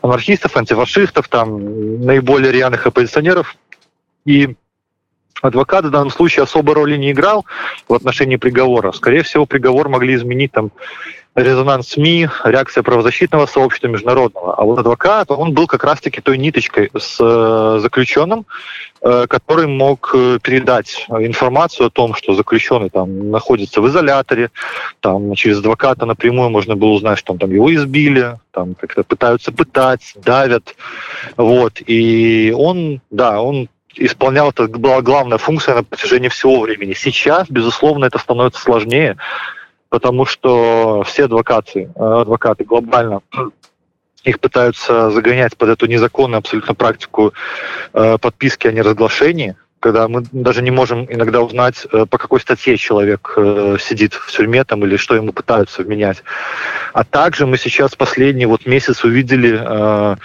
анархистов, 0.00 0.56
антифашистов, 0.56 1.28
там 1.28 2.04
наиболее 2.04 2.52
рьяных 2.52 2.86
оппозиционеров. 2.86 3.56
И 4.24 4.56
адвокат 5.42 5.84
в 5.84 5.90
данном 5.90 6.10
случае 6.10 6.44
особой 6.44 6.74
роли 6.74 6.96
не 6.96 7.12
играл 7.12 7.44
в 7.88 7.94
отношении 7.94 8.36
приговора. 8.36 8.92
Скорее 8.92 9.22
всего, 9.22 9.46
приговор 9.46 9.88
могли 9.88 10.14
изменить 10.14 10.52
там 10.52 10.70
резонанс 11.36 11.88
СМИ, 11.88 12.28
реакция 12.44 12.82
правозащитного 12.82 13.46
сообщества 13.46 13.88
международного. 13.88 14.54
А 14.54 14.64
вот 14.64 14.78
адвокат, 14.78 15.30
он 15.30 15.52
был 15.52 15.66
как 15.66 15.84
раз-таки 15.84 16.22
той 16.22 16.38
ниточкой 16.38 16.90
с 16.98 17.18
э, 17.20 17.78
заключенным, 17.80 18.46
э, 19.02 19.26
который 19.28 19.66
мог 19.66 20.12
э, 20.14 20.38
передать 20.42 21.06
информацию 21.10 21.88
о 21.88 21.90
том, 21.90 22.14
что 22.14 22.34
заключенный 22.34 22.88
там 22.88 23.30
находится 23.30 23.82
в 23.82 23.88
изоляторе, 23.88 24.50
там 25.00 25.34
через 25.34 25.58
адвоката 25.58 26.06
напрямую 26.06 26.48
можно 26.48 26.74
было 26.74 26.90
узнать, 26.90 27.18
что 27.18 27.36
там 27.36 27.50
его 27.50 27.72
избили, 27.74 28.38
там 28.50 28.74
как-то 28.74 29.04
пытаются 29.04 29.52
пытать, 29.52 30.14
давят, 30.16 30.74
вот. 31.36 31.82
И 31.86 32.54
он, 32.56 33.02
да, 33.10 33.42
он 33.42 33.68
исполнял, 33.96 34.50
это 34.50 34.66
была 34.68 35.00
главная 35.02 35.38
функция 35.38 35.74
на 35.76 35.84
протяжении 35.84 36.28
всего 36.28 36.60
времени. 36.60 36.94
Сейчас, 36.94 37.48
безусловно, 37.48 38.04
это 38.04 38.18
становится 38.18 38.60
сложнее, 38.60 39.16
потому 39.88 40.26
что 40.26 41.02
все 41.06 41.24
адвокаты, 41.24 41.90
э, 41.94 42.20
адвокаты 42.20 42.64
глобально 42.64 43.20
их 44.24 44.40
пытаются 44.40 45.10
загонять 45.10 45.56
под 45.56 45.70
эту 45.70 45.86
незаконную 45.86 46.38
абсолютно 46.38 46.74
практику 46.74 47.32
э, 47.92 48.18
подписки 48.18 48.66
о 48.66 48.72
неразглашении, 48.72 49.56
когда 49.80 50.08
мы 50.08 50.24
даже 50.32 50.62
не 50.62 50.70
можем 50.70 51.06
иногда 51.08 51.40
узнать, 51.40 51.86
э, 51.92 52.06
по 52.06 52.18
какой 52.18 52.40
статье 52.40 52.76
человек 52.76 53.32
сидит 53.80 54.14
в 54.14 54.30
тюрьме 54.32 54.64
там, 54.64 54.84
или 54.84 54.96
что 54.96 55.14
ему 55.14 55.32
пытаются 55.32 55.82
вменять. 55.82 56.22
А 56.92 57.04
также 57.04 57.46
мы 57.46 57.56
сейчас 57.56 57.94
последний 57.94 58.46
вот 58.46 58.66
месяц 58.66 59.04
увидели 59.04 60.16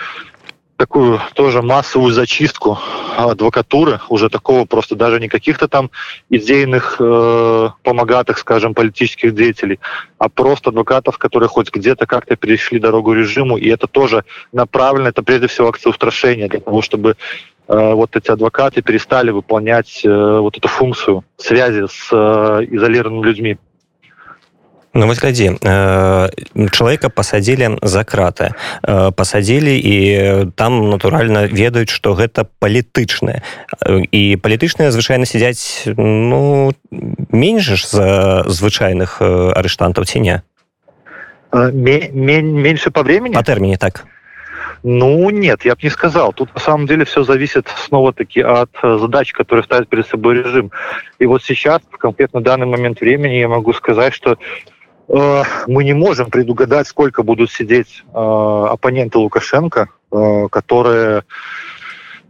такую 0.82 1.22
тоже 1.36 1.62
массовую 1.62 2.12
зачистку 2.12 2.80
адвокатуры, 3.16 4.00
уже 4.10 4.30
такого 4.30 4.66
просто 4.66 4.96
даже 4.96 5.20
не 5.20 5.28
каких-то 5.28 5.68
там 5.68 5.92
идейных 6.32 6.96
э, 7.00 7.70
помогатых, 7.84 8.40
скажем, 8.40 8.74
политических 8.74 9.36
деятелей, 9.36 9.80
а 10.18 10.28
просто 10.28 10.72
адвокатов, 10.72 11.20
которые 11.20 11.50
хоть 11.50 11.72
где-то 11.72 12.08
как-то 12.08 12.36
перешли 12.36 12.80
дорогу 12.80 13.14
режиму, 13.14 13.58
и 13.58 13.70
это 13.70 13.86
тоже 13.86 14.24
направлено, 14.54 15.10
это 15.10 15.22
прежде 15.22 15.46
всего 15.46 15.70
акция 15.70 15.92
устрашения, 15.92 16.50
для 16.50 16.62
того, 16.62 16.82
чтобы 16.82 17.16
э, 17.68 17.94
вот 17.94 18.16
эти 18.16 18.32
адвокаты 18.32 18.82
перестали 18.82 19.30
выполнять 19.30 20.02
э, 20.04 20.40
вот 20.40 20.58
эту 20.58 20.68
функцию 20.68 21.24
связи 21.38 21.86
с 21.86 22.10
э, 22.12 22.66
изолированными 22.72 23.28
людьми. 23.28 23.58
Ну 24.94 25.08
вось 25.08 25.22
глядзі 25.24 25.56
э, 25.64 26.30
чалавека 26.68 27.08
пасадзілі 27.08 27.80
за 27.82 28.04
краты. 28.04 28.52
Э, 28.84 29.12
пасадзілі 29.16 29.72
і 29.72 29.98
там 30.60 30.90
натуральна 30.92 31.48
ведаюць 31.48 31.90
што 31.90 32.12
гэта 32.12 32.44
палітычнае 32.60 33.40
і 33.88 34.22
палітычныя 34.36 34.92
звычайна 34.92 35.24
сядзяць 35.24 35.88
ну 35.96 36.76
менш 36.92 37.88
за 37.88 38.44
звычайных 38.52 39.24
арыштантаў 39.24 40.04
ці 40.04 40.20
не? 40.20 40.42
Меньше 41.54 42.92
по 42.92 43.04
времени? 43.04 43.36
По 43.36 43.44
тэрміне 43.44 43.78
так. 43.78 44.06
Ну, 44.84 45.30
нет, 45.30 45.64
я 45.64 45.74
бы 45.74 45.84
не 45.84 45.90
сказал. 45.90 46.34
Тут 46.34 46.54
на 46.56 46.60
самом 46.60 46.88
деле 46.88 47.06
все 47.06 47.24
зависит 47.24 47.70
снова-таки 47.78 48.42
от 48.42 48.72
задач, 48.82 49.32
которые 49.32 49.64
ставит 49.64 49.90
перед 49.90 50.08
собой 50.08 50.40
режим. 50.42 50.72
И 51.20 51.28
вот 51.28 51.44
сейчас, 51.44 51.82
в 51.92 51.98
конкретно 51.98 52.42
данный 52.42 52.66
момент 52.66 53.00
времени, 53.00 53.36
я 53.36 53.48
могу 53.48 53.74
сказать, 53.74 54.14
что 54.14 54.38
Э, 54.38 54.81
мы 55.12 55.84
не 55.84 55.94
можем 55.94 56.30
предугадать, 56.30 56.88
сколько 56.88 57.22
будут 57.22 57.52
сидеть 57.52 58.04
э, 58.14 58.18
оппоненты 58.18 59.18
Лукашенко, 59.18 59.90
э, 60.12 60.48
которые 60.50 61.24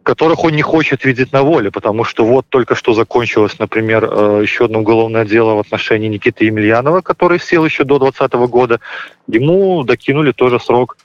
которых 0.03 0.43
он 0.43 0.53
не 0.53 0.63
хочет 0.63 1.05
видеть 1.05 1.31
на 1.31 1.43
воле, 1.43 1.69
потому 1.69 2.03
что 2.03 2.25
вот 2.25 2.47
только 2.49 2.73
что 2.73 2.93
закончилось, 2.93 3.59
например, 3.59 4.03
еще 4.41 4.65
одно 4.65 4.79
уголовное 4.79 5.25
дело 5.25 5.53
в 5.53 5.59
отношении 5.59 6.07
Никиты 6.07 6.45
Емельянова, 6.45 7.01
который 7.01 7.39
сел 7.39 7.63
еще 7.63 7.83
до 7.83 7.99
2020 7.99 8.33
года. 8.49 8.79
Ему 9.27 9.83
докинули 9.83 10.31
тоже 10.31 10.59
срок 10.59 10.97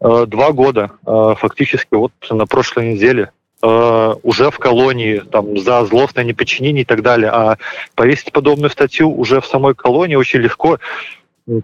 два 0.00 0.52
года, 0.52 0.90
фактически 1.02 1.94
вот 1.94 2.12
на 2.28 2.44
прошлой 2.44 2.92
неделе 2.92 3.30
уже 3.62 4.50
в 4.50 4.58
колонии 4.58 5.20
там, 5.20 5.56
за 5.56 5.82
злостное 5.86 6.24
неподчинение 6.24 6.82
и 6.82 6.84
так 6.84 7.00
далее. 7.00 7.30
А 7.30 7.56
повесить 7.94 8.32
подобную 8.32 8.68
статью 8.68 9.10
уже 9.10 9.40
в 9.40 9.46
самой 9.46 9.74
колонии 9.74 10.16
очень 10.16 10.40
легко 10.40 10.78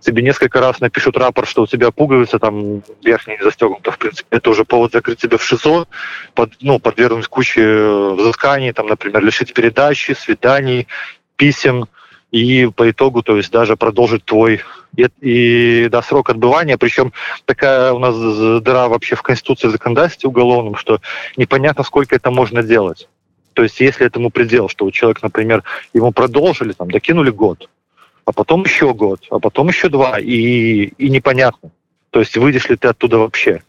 тебе 0.00 0.22
несколько 0.22 0.60
раз 0.60 0.80
напишут 0.80 1.16
рапорт, 1.16 1.48
что 1.48 1.62
у 1.62 1.66
тебя 1.66 1.90
пуговица 1.90 2.38
там 2.38 2.82
верхняя 3.02 3.38
не 3.38 3.44
застегнута, 3.44 3.92
в 3.92 3.98
принципе, 3.98 4.36
это 4.36 4.50
уже 4.50 4.64
повод 4.64 4.92
закрыть 4.92 5.20
тебя 5.20 5.36
в 5.36 5.44
ШИЗО, 5.44 5.86
под, 6.34 6.52
ну, 6.60 6.78
подвергнуть 6.78 7.28
куче 7.28 7.62
э, 7.62 8.14
взысканий, 8.14 8.72
там, 8.72 8.86
например, 8.86 9.22
лишить 9.24 9.54
передачи, 9.54 10.12
свиданий, 10.12 10.88
писем, 11.36 11.86
и 12.30 12.66
по 12.66 12.90
итогу, 12.90 13.22
то 13.22 13.36
есть 13.36 13.50
даже 13.50 13.76
продолжить 13.76 14.24
твой 14.24 14.60
и, 14.96 15.06
и 15.20 15.88
да, 15.88 16.02
срок 16.02 16.30
отбывания, 16.30 16.76
причем 16.76 17.12
такая 17.46 17.92
у 17.92 17.98
нас 17.98 18.14
дыра 18.62 18.88
вообще 18.88 19.16
в 19.16 19.22
Конституции 19.22 19.68
в 19.68 19.72
законодательстве 19.72 20.28
уголовном, 20.28 20.76
что 20.76 21.00
непонятно, 21.36 21.84
сколько 21.84 22.14
это 22.14 22.30
можно 22.30 22.62
делать. 22.62 23.08
То 23.54 23.62
есть 23.62 23.80
если 23.80 24.06
этому 24.06 24.30
предел, 24.30 24.68
что 24.68 24.84
у 24.84 24.90
человека, 24.90 25.20
например, 25.22 25.64
ему 25.94 26.12
продолжили, 26.12 26.72
там, 26.72 26.90
докинули 26.90 27.30
год, 27.30 27.68
а 28.28 28.32
потом 28.32 28.62
еще 28.64 28.92
год, 28.92 29.20
а 29.30 29.38
потом 29.38 29.68
еще 29.68 29.88
два, 29.88 30.18
и, 30.18 30.92
и 30.98 31.08
непонятно. 31.08 31.70
То 32.10 32.20
есть 32.20 32.36
выйдешь 32.36 32.68
ли 32.68 32.76
ты 32.76 32.88
оттуда 32.88 33.16
вообще. 33.16 33.62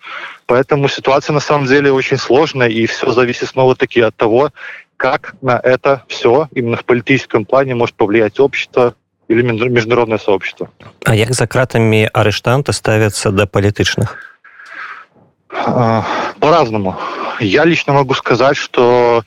Поэтому 0.48 0.90
ситуация 0.90 1.34
на 1.34 1.40
самом 1.40 1.66
деле 1.66 1.94
очень 1.94 2.18
сложная, 2.18 2.68
и 2.68 2.86
все 2.86 3.10
зависит 3.12 3.48
снова-таки 3.48 4.02
от 4.02 4.18
того, 4.18 4.52
как 4.98 5.36
на 5.42 5.58
это 5.64 6.04
все 6.10 6.50
именно 6.52 6.76
в 6.76 6.84
политическом 6.84 7.46
плане 7.46 7.74
может 7.74 7.96
повлиять 7.96 8.38
общество 8.42 8.96
или 9.30 9.44
международное 9.44 10.18
сообщество. 10.18 10.70
А 11.06 11.16
як 11.16 11.32
за 11.32 11.48
кратами 11.48 12.10
арыштанты 12.12 12.74
ставятся 12.74 13.32
до 13.32 13.48
политичных? 13.48 14.18
А, 15.50 16.06
по-разному. 16.42 16.98
Я 17.40 17.64
лично 17.64 17.94
могу 17.94 18.14
сказать, 18.14 18.58
что 18.58 19.24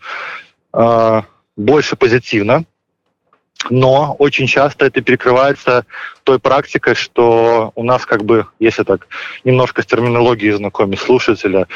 э, 0.75 1.23
больше 1.57 1.97
позитивно, 1.97 2.67
но 3.71 4.14
очень 4.18 4.47
часто 4.47 4.87
это 4.87 5.00
перекрывается 5.00 5.87
той 6.25 6.38
практикой, 6.38 6.94
что 6.94 7.73
у 7.75 7.85
нас 7.85 8.04
как 8.06 8.25
бы, 8.25 8.47
если 8.59 8.82
так 8.82 9.06
немножко 9.44 9.82
с 9.82 9.87
терминологией 9.87 10.52
знакомить 10.52 11.00
слушателя, 11.00 11.66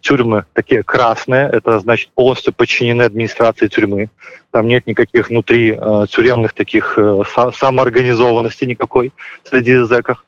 тюрьмы 0.00 0.46
такие 0.52 0.82
красные, 0.82 1.48
это 1.52 1.78
значит 1.78 2.10
полностью 2.14 2.52
подчинены 2.52 3.02
администрации 3.02 3.68
тюрьмы. 3.68 4.10
Там 4.50 4.66
нет 4.66 4.86
никаких 4.88 5.28
внутри 5.28 5.78
э, 5.78 6.06
тюремных 6.10 6.54
таких 6.54 6.98
э, 6.98 7.22
самоорганизованности 7.54 8.64
никакой 8.64 9.12
среди 9.48 9.76
зэков. 9.76 10.24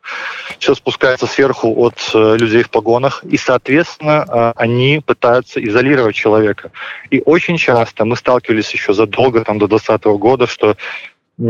Все 0.60 0.74
спускается 0.76 1.26
сверху 1.26 1.74
от 1.76 1.96
людей 2.14 2.62
в 2.62 2.70
погонах, 2.70 3.24
и, 3.24 3.36
соответственно, 3.36 4.52
они 4.52 5.02
пытаются 5.04 5.64
изолировать 5.64 6.14
человека. 6.14 6.70
И 7.10 7.20
очень 7.24 7.56
часто 7.56 8.04
мы 8.04 8.16
сталкивались 8.16 8.72
еще 8.72 8.92
задолго, 8.92 9.44
там, 9.44 9.58
до 9.58 9.66
2020 9.66 10.04
года, 10.20 10.46
что 10.46 10.76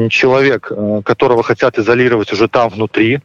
человек, 0.09 0.73
которого 1.05 1.43
хотят 1.43 1.79
изолировать 1.79 2.33
уже 2.33 2.49
там 2.49 2.71
внутри, 2.71 3.21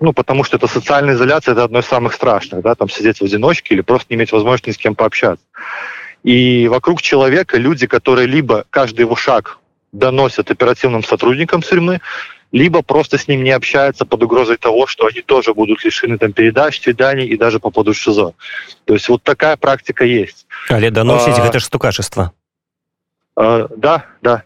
ну, 0.00 0.12
потому 0.12 0.44
что 0.44 0.56
это 0.56 0.66
социальная 0.66 1.14
изоляция, 1.14 1.52
это 1.52 1.64
одно 1.64 1.80
из 1.80 1.86
самых 1.86 2.14
страшных, 2.14 2.62
да, 2.62 2.74
там 2.74 2.88
сидеть 2.88 3.20
в 3.20 3.24
одиночке 3.24 3.74
или 3.74 3.82
просто 3.82 4.06
не 4.10 4.16
иметь 4.16 4.32
возможности 4.32 4.70
ни 4.70 4.72
с 4.72 4.78
кем 4.78 4.94
пообщаться. 4.94 5.44
И 6.22 6.68
вокруг 6.68 7.02
человека 7.02 7.58
люди, 7.58 7.86
которые 7.86 8.26
либо 8.26 8.64
каждый 8.70 9.00
его 9.00 9.16
шаг 9.16 9.58
доносят 9.92 10.50
оперативным 10.50 11.04
сотрудникам 11.04 11.62
тюрьмы, 11.62 12.00
либо 12.52 12.82
просто 12.82 13.16
с 13.16 13.28
ним 13.28 13.42
не 13.42 13.50
общаются 13.50 14.04
под 14.04 14.22
угрозой 14.22 14.58
того, 14.58 14.86
что 14.86 15.06
они 15.06 15.22
тоже 15.22 15.54
будут 15.54 15.84
лишены 15.84 16.18
там 16.18 16.32
передач, 16.32 16.80
свиданий 16.80 17.26
и 17.26 17.36
даже 17.36 17.58
попадут 17.58 17.96
в 17.96 18.00
ШИЗО. 18.00 18.34
То 18.84 18.94
есть 18.94 19.08
вот 19.08 19.22
такая 19.22 19.56
практика 19.56 20.04
есть. 20.04 20.46
Але 20.68 20.90
доносить 20.90 21.38
а, 21.38 21.42
гэта 21.42 21.58
ж 21.58 21.64
стукачество. 21.64 22.32
А, 23.36 23.68
да, 23.76 24.04
да. 24.20 24.44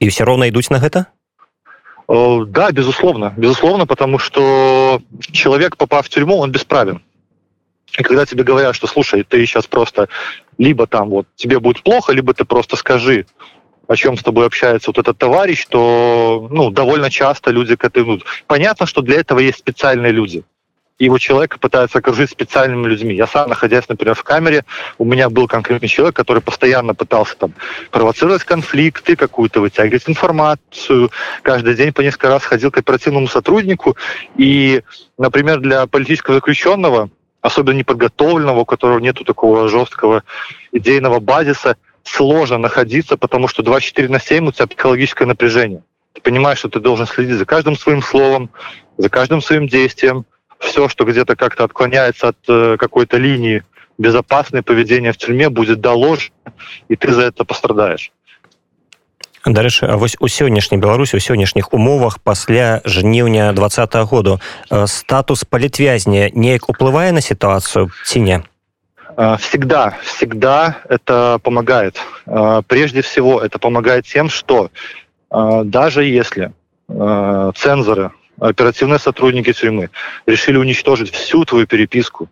И 0.00 0.08
все 0.08 0.24
равно 0.24 0.48
идут 0.48 0.68
на 0.70 0.84
это? 0.84 1.06
А, 2.08 2.44
да, 2.44 2.70
безусловно. 2.72 3.34
Безусловно, 3.36 3.86
потому 3.86 4.18
что 4.18 5.00
человек, 5.20 5.76
попав 5.76 6.06
в 6.06 6.08
тюрьму, 6.08 6.38
он 6.38 6.50
бесправен. 6.50 7.02
И 7.98 8.02
когда 8.02 8.24
тебе 8.24 8.42
говорят, 8.42 8.74
что, 8.74 8.86
слушай, 8.86 9.22
ты 9.22 9.44
сейчас 9.44 9.66
просто 9.66 10.08
либо 10.58 10.86
там 10.86 11.10
вот 11.10 11.26
тебе 11.36 11.60
будет 11.60 11.82
плохо, 11.82 12.12
либо 12.12 12.32
ты 12.32 12.44
просто 12.44 12.76
скажи, 12.76 13.26
о 13.86 13.96
чем 13.96 14.16
с 14.16 14.22
тобой 14.22 14.46
общается 14.46 14.90
вот 14.90 14.98
этот 14.98 15.18
товарищ, 15.18 15.66
то 15.66 16.48
ну, 16.50 16.70
довольно 16.70 17.10
часто 17.10 17.50
люди 17.50 17.76
к 17.76 17.84
этому... 17.84 18.20
Понятно, 18.46 18.86
что 18.86 19.02
для 19.02 19.20
этого 19.20 19.40
есть 19.40 19.58
специальные 19.58 20.12
люди. 20.12 20.44
И 20.98 21.08
вот 21.08 21.18
человека 21.18 21.58
пытаются 21.58 21.98
окружить 21.98 22.30
специальными 22.30 22.86
людьми. 22.86 23.14
Я 23.14 23.26
сам, 23.26 23.48
находясь, 23.48 23.88
например, 23.88 24.14
в 24.14 24.22
камере, 24.22 24.64
у 24.98 25.04
меня 25.04 25.30
был 25.30 25.48
конкретный 25.48 25.88
человек, 25.88 26.14
который 26.14 26.42
постоянно 26.42 26.94
пытался 26.94 27.36
там 27.36 27.54
провоцировать 27.90 28.44
конфликты, 28.44 29.16
какую-то 29.16 29.60
вытягивать 29.60 30.08
информацию. 30.08 31.10
Каждый 31.42 31.74
день 31.74 31.92
по 31.92 32.02
несколько 32.02 32.28
раз 32.28 32.44
ходил 32.44 32.70
к 32.70 32.78
оперативному 32.78 33.26
сотруднику. 33.26 33.96
И, 34.36 34.82
например, 35.18 35.60
для 35.60 35.86
политического 35.86 36.36
заключенного, 36.36 37.10
особенно 37.40 37.76
неподготовленного, 37.76 38.60
у 38.60 38.64
которого 38.64 38.98
нет 38.98 39.18
такого 39.26 39.68
жесткого 39.68 40.22
идейного 40.70 41.18
базиса, 41.20 41.76
сложно 42.04 42.58
находиться, 42.58 43.16
потому 43.16 43.48
что 43.48 43.62
24 43.62 44.08
на 44.08 44.20
7 44.20 44.48
у 44.48 44.52
тебя 44.52 44.66
психологическое 44.66 45.26
напряжение. 45.26 45.82
Ты 46.12 46.20
понимаешь, 46.20 46.58
что 46.58 46.68
ты 46.68 46.80
должен 46.80 47.06
следить 47.06 47.36
за 47.36 47.46
каждым 47.46 47.76
своим 47.76 48.02
словом, 48.02 48.50
за 48.98 49.08
каждым 49.08 49.40
своим 49.40 49.66
действием 49.66 50.26
Все, 50.61 50.89
что 50.89 51.05
где-то 51.05 51.35
как-то 51.35 51.63
отклоняется 51.63 52.29
от 52.29 52.37
э, 52.47 52.77
какой-то 52.77 53.17
линии 53.17 53.63
безопасное 53.97 54.61
поведение 54.61 55.11
в 55.11 55.17
тюрьме 55.17 55.49
будет 55.49 55.81
доложено, 55.81 56.33
и 56.87 56.95
ты 56.95 57.13
за 57.13 57.23
это 57.23 57.45
пострадаешь. 57.45 58.11
Дарэчы 59.45 59.87
вось 59.95 60.17
у 60.19 60.27
сённяшняй 60.27 60.81
беларусі 60.81 61.17
у 61.17 61.19
сённяшніх 61.19 61.71
умовах 61.71 62.19
пасля 62.19 62.81
жніўня 62.85 63.53
два 63.53 63.69
году 64.03 64.41
э, 64.69 64.87
статус 64.87 65.43
палітвязня 65.43 66.31
неяк 66.33 66.69
уплывае 66.69 67.11
на 67.11 67.21
сітуацыю 67.21 67.91
ці 68.03 68.19
не 68.19 68.43
Э, 69.17 69.35
всегда, 69.37 69.97
всегда 70.03 70.77
это 70.87 71.39
помогает. 71.41 71.99
Э, 72.27 72.61
прежде 72.67 73.01
всего, 73.01 73.41
это 73.41 73.57
помогает 73.57 74.05
тем, 74.05 74.29
что 74.29 74.69
э, 75.31 75.61
даже 75.65 76.05
если 76.05 76.53
цензоры, 76.87 78.11
оперативные 78.48 78.98
сотрудники 78.98 79.52
тюрьмы 79.52 79.90
решили 80.26 80.56
уничтожить 80.56 81.12
всю 81.12 81.44
твою 81.44 81.66
переписку, 81.66 82.28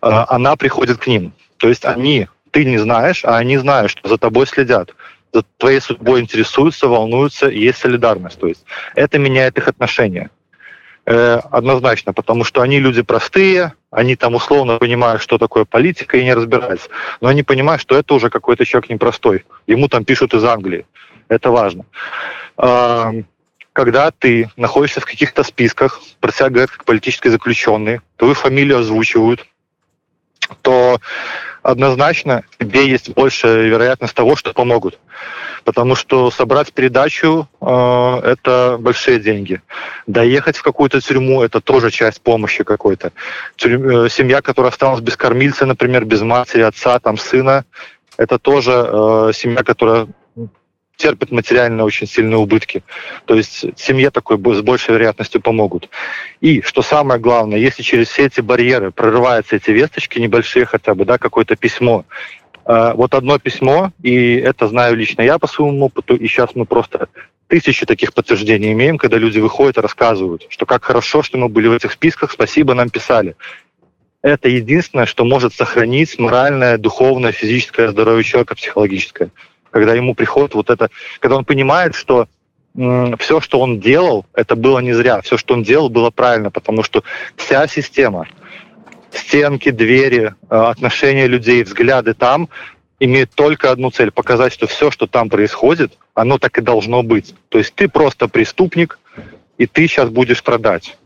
она 0.00 0.56
приходит 0.56 0.98
к 0.98 1.06
ним. 1.06 1.32
То 1.58 1.68
есть 1.68 1.84
они, 1.84 2.28
ты 2.50 2.64
не 2.64 2.78
знаешь, 2.78 3.24
а 3.24 3.36
они 3.36 3.58
знают, 3.58 3.90
что 3.90 4.08
за 4.08 4.18
тобой 4.18 4.46
следят, 4.46 4.94
за 5.32 5.44
твоей 5.58 5.80
судьбой 5.80 6.20
интересуются, 6.20 6.88
волнуются, 6.88 7.48
и 7.48 7.60
есть 7.60 7.78
солидарность. 7.78 8.38
То 8.40 8.48
есть 8.48 8.64
это 8.94 9.18
меняет 9.18 9.58
их 9.58 9.68
отношения. 9.68 10.30
Э, 11.04 11.40
однозначно, 11.50 12.12
потому 12.12 12.44
что 12.44 12.62
они 12.62 12.78
люди 12.78 13.02
простые, 13.02 13.72
они 13.90 14.14
там 14.14 14.34
условно 14.34 14.78
понимают, 14.78 15.20
что 15.20 15.36
такое 15.36 15.64
политика 15.64 16.16
и 16.16 16.24
не 16.24 16.32
разбираются. 16.32 16.88
Но 17.20 17.28
они 17.28 17.42
понимают, 17.42 17.82
что 17.82 17.96
это 17.96 18.14
уже 18.14 18.30
какой-то 18.30 18.64
человек 18.64 18.88
непростой. 18.90 19.44
Ему 19.66 19.88
там 19.88 20.04
пишут 20.04 20.32
из 20.32 20.44
Англии. 20.44 20.86
Это 21.28 21.50
важно. 21.50 21.84
Когда 23.72 24.10
ты 24.10 24.50
находишься 24.56 25.00
в 25.00 25.06
каких-то 25.06 25.42
списках, 25.44 26.00
про 26.20 26.30
себя 26.30 26.50
говорят 26.50 26.70
как 26.70 26.84
политический 26.84 27.30
заключенный, 27.30 28.00
твою 28.16 28.34
фамилию 28.34 28.78
озвучивают, 28.78 29.46
то 30.60 31.00
однозначно 31.62 32.42
тебе 32.58 32.88
есть 32.88 33.10
большая 33.14 33.62
вероятность 33.62 34.14
того, 34.14 34.36
что 34.36 34.52
помогут. 34.52 34.98
Потому 35.64 35.94
что 35.94 36.30
собрать 36.32 36.72
передачу 36.72 37.48
э, 37.60 38.20
это 38.24 38.76
большие 38.80 39.20
деньги. 39.20 39.62
Доехать 40.08 40.56
в 40.56 40.62
какую-то 40.62 41.00
тюрьму 41.00 41.42
это 41.42 41.60
тоже 41.60 41.92
часть 41.92 42.20
помощи 42.20 42.64
какой-то. 42.64 43.12
Тюрь, 43.56 44.06
э, 44.06 44.08
семья, 44.10 44.42
которая 44.42 44.72
осталась 44.72 45.00
без 45.00 45.16
кормильца, 45.16 45.64
например, 45.64 46.04
без 46.04 46.20
матери, 46.22 46.62
отца, 46.62 46.98
там 46.98 47.16
сына, 47.16 47.64
это 48.16 48.38
тоже 48.38 48.72
э, 48.72 49.30
семья, 49.34 49.62
которая 49.62 50.08
терпит 50.96 51.30
материально 51.30 51.84
очень 51.84 52.06
сильные 52.06 52.38
убытки. 52.38 52.82
То 53.24 53.34
есть 53.34 53.64
семье 53.76 54.10
такой 54.10 54.36
с 54.36 54.60
большей 54.60 54.94
вероятностью 54.94 55.40
помогут. 55.40 55.88
И, 56.40 56.62
что 56.62 56.82
самое 56.82 57.20
главное, 57.20 57.58
если 57.58 57.82
через 57.82 58.08
все 58.08 58.26
эти 58.26 58.40
барьеры 58.40 58.90
прорываются 58.90 59.56
эти 59.56 59.70
весточки 59.70 60.18
небольшие 60.18 60.64
хотя 60.64 60.94
бы, 60.94 61.04
да, 61.04 61.18
какое-то 61.18 61.56
письмо, 61.56 62.04
э, 62.64 62.92
вот 62.94 63.14
одно 63.14 63.38
письмо, 63.38 63.92
и 64.02 64.36
это 64.36 64.68
знаю 64.68 64.96
лично 64.96 65.22
я 65.22 65.38
по 65.38 65.46
своему 65.46 65.86
опыту, 65.86 66.14
и 66.14 66.26
сейчас 66.28 66.54
мы 66.54 66.66
просто 66.66 67.08
тысячи 67.48 67.84
таких 67.84 68.14
подтверждений 68.14 68.72
имеем, 68.72 68.96
когда 68.96 69.18
люди 69.18 69.38
выходят 69.38 69.78
и 69.78 69.80
рассказывают, 69.80 70.46
что 70.48 70.66
как 70.66 70.84
хорошо, 70.84 71.22
что 71.22 71.36
мы 71.38 71.48
были 71.48 71.68
в 71.68 71.72
этих 71.72 71.92
списках, 71.92 72.32
спасибо, 72.32 72.74
нам 72.74 72.90
писали. 72.90 73.34
Это 74.22 74.48
единственное, 74.48 75.06
что 75.06 75.24
может 75.24 75.52
сохранить 75.52 76.16
моральное, 76.20 76.78
духовное, 76.78 77.32
физическое 77.32 77.90
здоровье 77.90 78.22
человека, 78.22 78.54
психологическое 78.54 79.30
когда 79.72 79.94
ему 79.94 80.14
приходит 80.14 80.54
вот 80.54 80.70
это, 80.70 80.90
когда 81.18 81.36
он 81.36 81.44
понимает, 81.44 81.94
что 81.94 82.28
все, 83.18 83.40
что 83.40 83.60
он 83.60 83.80
делал, 83.80 84.24
это 84.34 84.54
было 84.56 84.78
не 84.78 84.92
зря. 84.92 85.20
Все, 85.20 85.36
что 85.36 85.54
он 85.54 85.62
делал, 85.62 85.90
было 85.90 86.10
правильно, 86.10 86.50
потому 86.50 86.82
что 86.82 87.02
вся 87.36 87.66
система, 87.66 88.28
стенки, 89.10 89.70
двери, 89.70 90.34
э, 90.48 90.56
отношения 90.56 91.26
людей, 91.26 91.64
взгляды 91.64 92.14
там 92.14 92.48
имеют 92.98 93.32
только 93.34 93.70
одну 93.70 93.90
цель– 93.90 94.10
показать, 94.12 94.54
что 94.54 94.66
все, 94.66 94.90
что 94.90 95.06
там 95.06 95.28
происходит, 95.28 95.98
оно 96.14 96.38
так 96.38 96.56
и 96.56 96.62
должно 96.62 97.02
быть. 97.02 97.34
То 97.50 97.58
есть 97.58 97.74
ты 97.74 97.88
просто 97.88 98.28
преступник, 98.28 98.98
и 99.58 99.66
ты 99.66 99.86
сейчас 99.86 100.08
будешь 100.08 100.42
продать. 100.42 100.96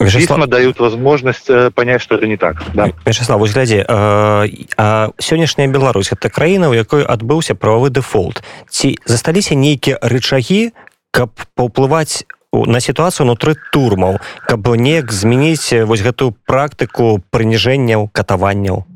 Вячеслав... 0.00 0.38
Письма 0.38 0.46
дают 0.46 0.80
возможность 0.80 1.50
э, 1.50 1.70
понять, 1.70 2.00
что 2.00 2.14
это 2.14 2.26
не 2.26 2.36
так. 2.36 2.62
Да. 2.74 2.88
Вячеслав, 3.06 3.38
вось 3.38 3.52
глядзі, 3.52 3.84
а, 3.88 4.46
а 4.76 5.10
сённяшняя 5.18 5.68
Беларусь 5.68 6.10
гэта 6.10 6.30
краіна, 6.30 6.70
у 6.70 6.72
якой 6.72 7.04
адбыўся 7.04 7.54
прававы 7.54 7.90
дэфолт. 7.90 8.42
Ці 8.68 8.96
засталіся 9.04 9.54
нейкія 9.54 9.98
рычагі, 10.00 10.72
каб 11.12 11.30
паўплываць 11.54 12.24
на 12.52 12.80
сітуацыю 12.80 13.28
унутры 13.28 13.56
турмаў, 13.72 14.18
каб 14.48 14.66
неяк 14.72 15.12
змяніць 15.12 15.84
вось 15.84 16.00
гэтую 16.00 16.32
практыку 16.48 17.20
прыніжэнняў 17.30 18.08
катаванняў. 18.08 18.86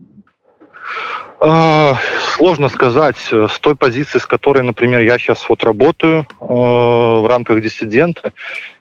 Сложно 2.34 2.68
сказать. 2.68 3.16
С 3.30 3.58
той 3.60 3.76
позиции, 3.76 4.18
с 4.18 4.24
которой, 4.26 4.62
например, 4.62 5.02
я 5.02 5.18
сейчас 5.18 5.46
вот 5.48 5.62
работаю 5.62 6.26
э, 6.40 6.44
в 6.46 7.28
рамках 7.28 7.60
диссидента, 7.60 8.32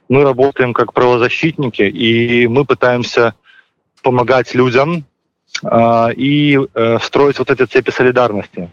мы 0.10 0.24
работаем 0.24 0.74
как 0.74 0.94
правозащитники, 0.94 1.84
и 1.84 2.48
мы 2.48 2.66
пытаемся 2.66 3.36
помогать 4.02 4.54
людям 4.54 5.06
э, 5.64 6.14
и 6.16 6.60
э, 6.74 7.00
строить 7.02 7.40
вот 7.40 7.50
эти 7.50 7.66
цепи 7.66 7.92
солидарности. 7.92 8.70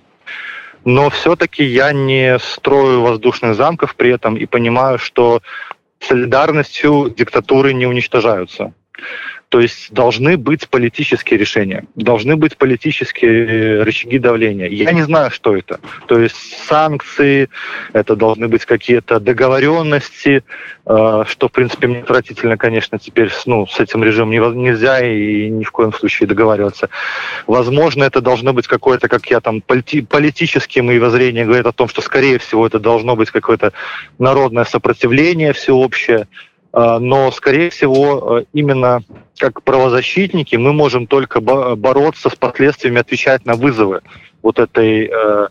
Но 0.84 1.10
все-таки 1.10 1.64
я 1.64 1.92
не 1.92 2.38
строю 2.38 3.02
воздушных 3.02 3.54
замков 3.54 3.94
при 3.96 4.10
этом 4.10 4.36
и 4.36 4.46
понимаю, 4.46 4.98
что 4.98 5.42
солидарностью 6.00 7.14
диктатуры 7.16 7.74
не 7.74 7.86
уничтожаются. 7.86 8.72
То 9.50 9.58
есть 9.58 9.92
должны 9.92 10.36
быть 10.36 10.68
политические 10.68 11.36
решения, 11.36 11.84
должны 11.96 12.36
быть 12.36 12.56
политические 12.56 13.82
рычаги 13.82 14.20
давления. 14.20 14.68
Я 14.68 14.92
не 14.92 15.02
знаю, 15.02 15.32
что 15.32 15.56
это. 15.56 15.80
То 16.06 16.20
есть 16.20 16.36
санкции, 16.68 17.48
это 17.92 18.14
должны 18.14 18.46
быть 18.46 18.64
какие-то 18.64 19.18
договоренности, 19.18 20.44
э, 20.86 21.24
что, 21.26 21.48
в 21.48 21.50
принципе, 21.50 21.88
мне 21.88 21.98
отвратительно, 21.98 22.56
конечно, 22.56 23.00
теперь 23.00 23.32
ну, 23.44 23.66
с 23.66 23.80
этим 23.80 24.04
режимом 24.04 24.30
нельзя 24.56 25.04
и 25.04 25.50
ни 25.50 25.64
в 25.64 25.72
коем 25.72 25.92
случае 25.92 26.28
договариваться. 26.28 26.88
Возможно, 27.48 28.04
это 28.04 28.20
должно 28.20 28.52
быть 28.52 28.68
какое-то, 28.68 29.08
как 29.08 29.26
я 29.32 29.40
там, 29.40 29.62
полити 29.62 30.02
политические 30.02 30.84
мои 30.84 31.00
воззрения 31.00 31.44
говорят 31.44 31.66
о 31.66 31.72
том, 31.72 31.88
что, 31.88 32.02
скорее 32.02 32.38
всего, 32.38 32.68
это 32.68 32.78
должно 32.78 33.16
быть 33.16 33.32
какое-то 33.32 33.72
народное 34.16 34.64
сопротивление 34.64 35.52
всеобщее, 35.52 36.28
но, 37.00 37.30
скорее 37.32 37.70
всего, 37.70 38.40
э, 38.40 38.44
именно 38.52 39.02
как 39.38 39.62
правозащитники 39.62 40.56
мы 40.56 40.72
можем 40.72 41.06
только 41.06 41.40
бороться 41.40 42.30
с 42.30 42.36
последствиями, 42.36 43.00
отвечать 43.00 43.44
на 43.46 43.54
вызовы. 43.54 44.02
вот 44.42 44.58
этой 44.58 45.10
э, 45.12 45.48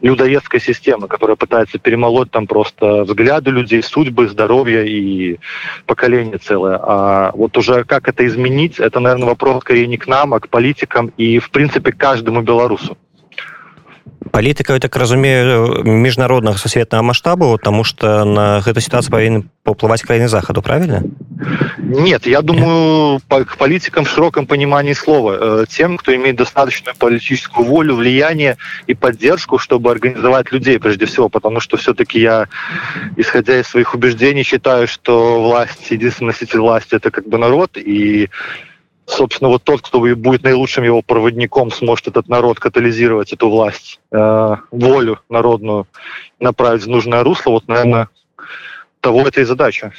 людоедской 0.00 0.60
системы, 0.60 1.08
которая 1.08 1.36
пытается 1.36 1.78
перемолоть 1.78 2.30
там 2.30 2.46
просто 2.46 3.04
взгляды 3.04 3.50
людей, 3.50 3.82
судьбы, 3.82 4.28
здоровье 4.28 4.88
и 4.88 5.40
поколение 5.86 6.38
целое. 6.38 6.78
А 6.80 7.32
вот 7.34 7.56
уже 7.56 7.84
как 7.84 8.08
это 8.08 8.26
изменить, 8.26 8.78
это, 8.78 9.00
наверное, 9.00 9.28
вопрос 9.28 9.62
скорее 9.62 9.86
не 9.86 9.96
к 9.96 10.06
нам, 10.06 10.34
а 10.34 10.40
к 10.40 10.48
политикам 10.48 11.12
и, 11.16 11.38
в 11.38 11.50
принципе, 11.50 11.92
к 11.92 11.96
каждому 11.96 12.42
белорусу. 12.42 12.96
Палітыка 14.30 14.78
так 14.78 14.96
разумею 14.96 15.82
міжнароднага 15.84 16.58
сусветнага 16.58 17.02
маштабу 17.02 17.58
тому 17.62 17.84
что 17.84 18.24
на 18.24 18.60
гэту 18.60 18.80
ситуацию 18.80 19.12
павінен 19.12 19.50
поплываць 19.64 20.02
краіны 20.02 20.28
захаду 20.28 20.62
правильно? 20.62 21.02
Нет 21.78 22.26
я 22.26 22.42
думаю 22.42 23.20
по, 23.28 23.44
к 23.44 23.56
политикам 23.56 24.04
в 24.04 24.08
широком 24.08 24.46
понимании 24.46 24.92
слова 24.92 25.36
э, 25.40 25.64
тем 25.68 25.96
кто 25.96 26.14
имеет 26.14 26.36
достаточную 26.36 26.96
политическую 26.96 27.66
волю 27.66 27.96
влияние 27.96 28.56
и 28.86 28.94
поддержку 28.94 29.58
чтобы 29.58 29.90
организовать 29.90 30.52
людей 30.52 30.78
прежде 30.78 31.06
всего 31.06 31.28
потому 31.28 31.60
что 31.60 31.76
все-таки 31.76 32.20
я 32.20 32.48
исходя 33.16 33.60
из 33.60 33.66
своих 33.66 33.94
убеждений 33.94 34.42
считаю 34.42 34.86
что 34.86 35.42
власть 35.42 35.90
единственный 35.90 36.28
носитель 36.28 36.60
власти 36.60 36.94
это 36.94 37.10
как 37.10 37.28
бы 37.28 37.38
народ 37.38 37.76
и 37.76 38.30
собственно, 39.10 39.50
вот 39.50 39.62
тот, 39.62 39.82
кто 39.82 40.00
будет 40.00 40.42
наилучшим 40.42 40.84
его 40.84 41.02
проводником, 41.02 41.70
сможет 41.70 42.08
этот 42.08 42.28
народ 42.28 42.58
катализировать, 42.58 43.32
эту 43.32 43.50
власть, 43.50 44.00
э, 44.12 44.56
волю 44.70 45.18
народную 45.28 45.86
направить 46.38 46.84
в 46.84 46.88
нужное 46.88 47.22
русло, 47.22 47.52
вот, 47.52 47.68
наверное, 47.68 48.08
того 49.00 49.26
это 49.26 49.40
и 49.40 49.44
задача. 49.44 49.92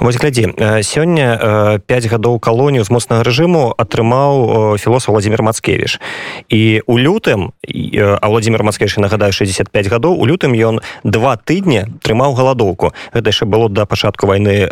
Вось 0.00 0.16
глядзі 0.16 0.50
сёння 0.82 1.78
5 1.86 2.06
гадоў 2.10 2.40
калонію 2.40 2.82
з 2.84 2.90
моцнага 2.90 3.22
рэжыму 3.22 3.70
атрымаў 3.78 4.74
філософ 4.78 5.14
владимир 5.14 5.42
мацкевіш 5.42 6.00
і 6.48 6.82
у 6.86 6.98
лютым 6.98 7.54
а 7.62 8.26
владимир 8.26 8.64
мацкевіш 8.64 8.98
нагадаю 8.98 9.30
65 9.30 9.86
гадоў 9.86 10.18
у 10.18 10.26
лютым 10.26 10.50
ён 10.50 10.82
два 11.04 11.36
тыдні 11.38 11.86
трымаў 12.02 12.34
галадоўку 12.34 12.90
гэта 13.14 13.30
яшчэ 13.30 13.46
было 13.46 13.68
да 13.68 13.86
пачатку 13.86 14.26
вайны 14.26 14.66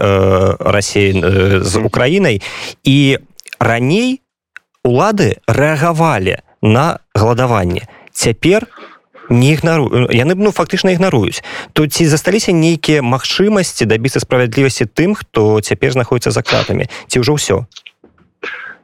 рассеі 0.58 1.14
з 1.62 1.74
украінай 1.78 2.42
і 2.82 3.18
раней 3.61 4.21
улады 4.83 5.37
рэагавалі 5.47 6.39
на 6.61 6.99
галадаванне 7.13 7.87
цяпер 8.11 8.67
не 9.29 9.53
ігнару 9.53 10.07
яны 10.11 10.35
ну 10.35 10.51
фактычна 10.51 10.95
ігнаруюць 10.95 11.43
то 11.73 11.87
ці 11.87 12.07
засталіся 12.07 12.51
нейкія 12.51 13.03
магчымасці 13.03 13.85
дабіцца 13.85 14.23
справядлівасці 14.23 14.87
тым 14.87 15.15
хто 15.15 15.59
цяпер 15.61 15.91
знаходіцца 15.91 16.31
за 16.31 16.41
кратамі 16.41 16.87
ці 17.07 17.19
ўжо 17.19 17.35
ўсё 17.35 17.57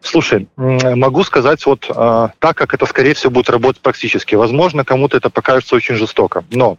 Слушай, 0.03 0.47
могу 0.57 1.23
сказать 1.23 1.65
вот 1.65 1.89
э, 1.89 2.27
так, 2.39 2.57
как 2.57 2.73
это, 2.73 2.85
скорее 2.85 3.13
всего, 3.13 3.31
будет 3.31 3.49
работать 3.49 3.81
практически. 3.81 4.35
Возможно, 4.35 4.83
кому-то 4.83 5.15
это 5.15 5.29
покажется 5.29 5.77
очень 5.77 5.95
жестоко. 5.95 6.43
Но 6.51 6.77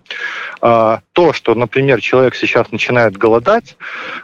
э, 0.61 0.99
то, 1.15 1.33
что, 1.33 1.55
например, 1.55 2.03
человек 2.03 2.35
сейчас 2.35 2.71
начинает 2.71 3.17
голодать, 3.17 3.77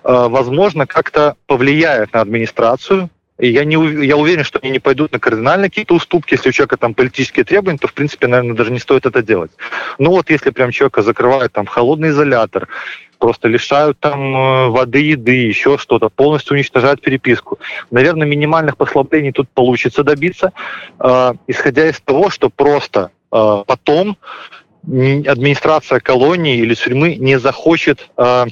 э, 0.05 0.27
возможно, 0.29 0.87
как-то 0.87 1.37
повлияет 1.47 2.13
на 2.13 2.21
администрацию, 2.21 3.09
я, 3.38 3.66
не, 3.66 4.06
я 4.06 4.16
уверен, 4.16 4.46
что 4.46 4.60
они 4.60 4.72
не 4.72 4.80
пойдут 4.80 5.12
на 5.12 5.20
кардинальные 5.20 5.70
какие-то 5.70 5.94
уступки. 5.94 6.36
Если 6.36 6.50
у 6.50 6.52
человека 6.54 6.78
там 6.78 6.94
политические 6.94 7.44
требования, 7.44 7.78
то, 7.78 7.88
в 7.88 7.94
принципе, 7.94 8.28
наверное, 8.28 8.56
даже 8.56 8.72
не 8.72 8.80
стоит 8.80 9.06
это 9.06 9.22
делать. 9.22 9.52
Но 10.00 10.12
вот 10.12 10.30
если 10.30 10.52
прям 10.52 10.72
человека 10.72 11.02
закрывают 11.02 11.52
там 11.52 11.66
холодный 11.66 12.10
изолятор, 12.10 12.70
просто 13.20 13.50
лишают 13.50 14.00
там 14.00 14.36
э, 14.36 14.68
воды, 14.70 15.00
еды, 15.00 15.48
еще 15.48 15.78
что-то, 15.78 16.10
полностью 16.10 16.54
уничтожают 16.56 17.02
переписку. 17.02 17.60
Наверное, 17.92 18.28
минимальных 18.28 18.78
послаблений 18.78 19.32
тут 19.32 19.50
получится 19.50 20.04
добиться, 20.04 20.54
э, 21.00 21.34
исходя 21.48 21.90
из 21.90 22.00
того, 22.00 22.30
что 22.30 22.50
просто 22.50 23.12
э, 23.32 23.64
потом 23.66 24.18
администрация 24.88 26.00
колонии 26.00 26.58
или 26.58 26.76
тюрьмы 26.76 27.16
не 27.16 27.40
захочет 27.40 28.08
э, 28.18 28.46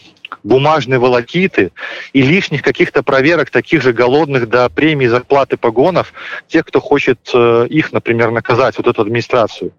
бумажные 0.44 1.00
волокиты 1.00 1.72
и 2.14 2.22
лишних 2.22 2.62
каких-то 2.62 3.04
проверок 3.04 3.50
таких 3.50 3.82
же 3.82 3.94
голодных 3.94 4.50
до 4.50 4.70
премии 4.70 5.08
зарплаты 5.08 5.58
погонов 5.58 6.14
тех, 6.48 6.66
кто 6.66 6.80
хочет 6.80 7.20
э, 7.34 7.68
их, 7.70 7.92
например, 7.92 8.32
наказать, 8.32 8.78
вот 8.78 8.88
эту 8.88 9.02
администрацию. 9.02 9.72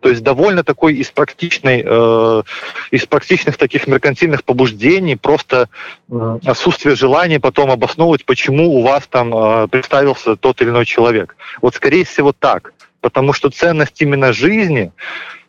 То 0.00 0.08
есть 0.10 0.22
довольно 0.22 0.62
такой 0.62 0.94
из 0.94 1.10
практичной, 1.10 1.82
э, 1.84 2.42
из 2.90 3.06
практичных 3.06 3.56
таких 3.56 3.86
меркантильных 3.86 4.44
побуждений, 4.44 5.16
просто 5.16 5.68
э, 6.10 6.38
отсутствие 6.44 6.94
желания 6.94 7.40
потом 7.40 7.70
обосновывать, 7.70 8.24
почему 8.24 8.76
у 8.76 8.82
вас 8.82 9.06
там 9.08 9.34
э, 9.34 9.68
представился 9.68 10.36
тот 10.36 10.60
или 10.60 10.68
иной 10.68 10.86
человек. 10.86 11.36
Вот 11.60 11.74
скорее 11.74 12.04
всего 12.04 12.32
так. 12.32 12.72
Потому 13.00 13.32
что 13.32 13.50
ценность 13.50 14.00
именно 14.00 14.32
жизни, 14.32 14.92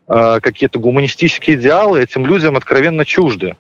э, 0.08 0.40
какие-то 0.42 0.80
гуманистические 0.80 1.56
идеалы 1.56 2.02
этим 2.02 2.26
людям 2.26 2.58
откровенно 2.58 3.06
чужды. 3.06 3.56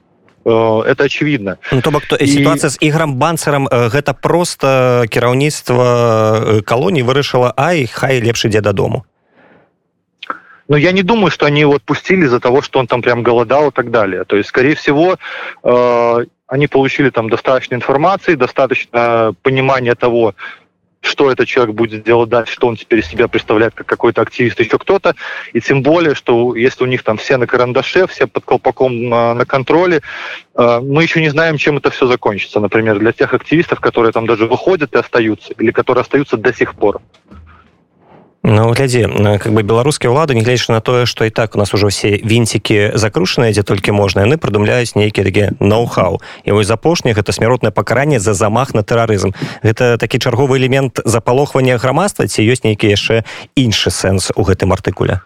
Э, 0.45 0.82
это 0.88 1.04
очевидно. 1.04 1.58
Ну, 1.71 1.82
то 1.82 1.91
бок 1.91 2.06
то, 2.06 2.17
ситуация 2.17 2.69
з 2.69 2.78
іграм 2.80 3.15
банцерам 3.15 3.67
гэта 3.67 4.13
просто 4.13 5.06
кіраўніцтва 5.10 6.62
калоний 6.65 7.04
вырашыла 7.04 7.54
ай 7.58 7.88
хай 7.88 8.23
лепш 8.23 8.45
ідзе 8.45 8.62
дадому 8.62 9.04
но 10.69 10.78
я 10.78 10.91
не 10.91 11.02
думаю 11.02 11.32
что 11.32 11.45
они 11.45 11.62
его 11.62 11.75
отпустили 11.75 12.25
из-за 12.25 12.39
того 12.39 12.62
что 12.62 12.80
он 12.80 12.88
там 12.88 13.02
прям 13.02 13.23
голодал 13.23 13.69
и 13.69 13.71
так 13.71 13.91
далее. 13.91 14.23
То 14.23 14.38
есть 14.38 14.49
скорее 14.49 14.75
всего 14.75 15.17
э, 15.63 16.25
они 16.47 16.67
получили 16.67 17.10
там 17.10 17.30
достаточно 17.30 17.75
информации 17.75 18.36
достаточно 18.36 19.34
понимания 19.41 19.95
того 19.95 20.36
что 21.09 21.31
этот 21.31 21.47
человек 21.47 21.75
будет 21.75 22.03
делать 22.03 22.29
дальше, 22.29 22.53
что 22.53 22.67
он 22.67 22.77
теперь 22.77 22.99
из 22.99 23.07
себя 23.07 23.27
представляет 23.27 23.73
как 23.73 23.87
какой-то 23.87 24.21
активист, 24.21 24.59
еще 24.59 24.77
кто-то. 24.77 25.15
И 25.53 25.59
тем 25.59 25.81
более, 25.81 26.15
что 26.15 26.55
если 26.55 26.83
у 26.83 26.87
них 26.87 27.03
там 27.03 27.17
все 27.17 27.37
на 27.37 27.47
карандаше, 27.47 28.07
все 28.07 28.27
под 28.27 28.45
колпаком 28.45 29.09
на, 29.09 29.33
на 29.33 29.45
контроле, 29.45 30.01
э, 30.55 30.79
мы 30.81 31.03
еще 31.03 31.21
не 31.21 31.29
знаем, 31.29 31.57
чем 31.57 31.77
это 31.77 31.89
все 31.89 32.07
закончится. 32.07 32.59
Например, 32.59 32.99
для 32.99 33.11
тех 33.11 33.33
активистов, 33.33 33.79
которые 33.79 34.11
там 34.11 34.25
даже 34.25 34.45
выходят 34.45 34.93
и 34.95 34.99
остаются, 34.99 35.53
или 35.57 35.71
которые 35.71 36.03
остаются 36.03 36.37
до 36.37 36.53
сих 36.53 36.75
пор. 36.75 37.01
Ну 38.43 38.71
глядзі 38.71 39.04
как 39.43 39.52
бы 39.52 39.67
беларускія 39.67 40.08
ўлады 40.15 40.32
нягледзячы 40.32 40.71
на 40.71 40.80
тое 40.80 41.04
што 41.04 41.28
і 41.28 41.30
так 41.30 41.56
у 41.56 41.60
нас 41.60 41.73
ужо 41.75 41.91
все 41.91 42.15
вінцікі 42.23 42.95
закрушаныя 42.95 43.52
дзе 43.52 43.67
толькі 43.67 43.91
можна 43.91 44.23
яны 44.23 44.39
прыдумляюць 44.39 44.95
нейкі 44.95 45.28
такі 45.28 45.43
ноу-хау. 45.60 46.23
І 46.47 46.56
вось 46.56 46.71
апошні 46.71 47.12
гэта 47.12 47.36
смяротнае 47.36 47.75
пакаранне 47.75 48.19
за 48.23 48.32
замах 48.32 48.71
на 48.71 48.80
тэрарызм 48.80 49.36
гэта 49.60 49.99
такі 49.99 50.23
чарговы 50.23 50.56
элемент 50.56 51.04
запалохвання 51.04 51.75
грамадства 51.75 52.32
ці 52.32 52.39
ёсць 52.47 52.63
нейкі 52.63 52.88
яшчэ 52.88 53.28
іншы 53.60 53.91
сэнс 53.91 54.32
у 54.36 54.47
гэтым 54.47 54.71
артыкуле? 54.71 55.19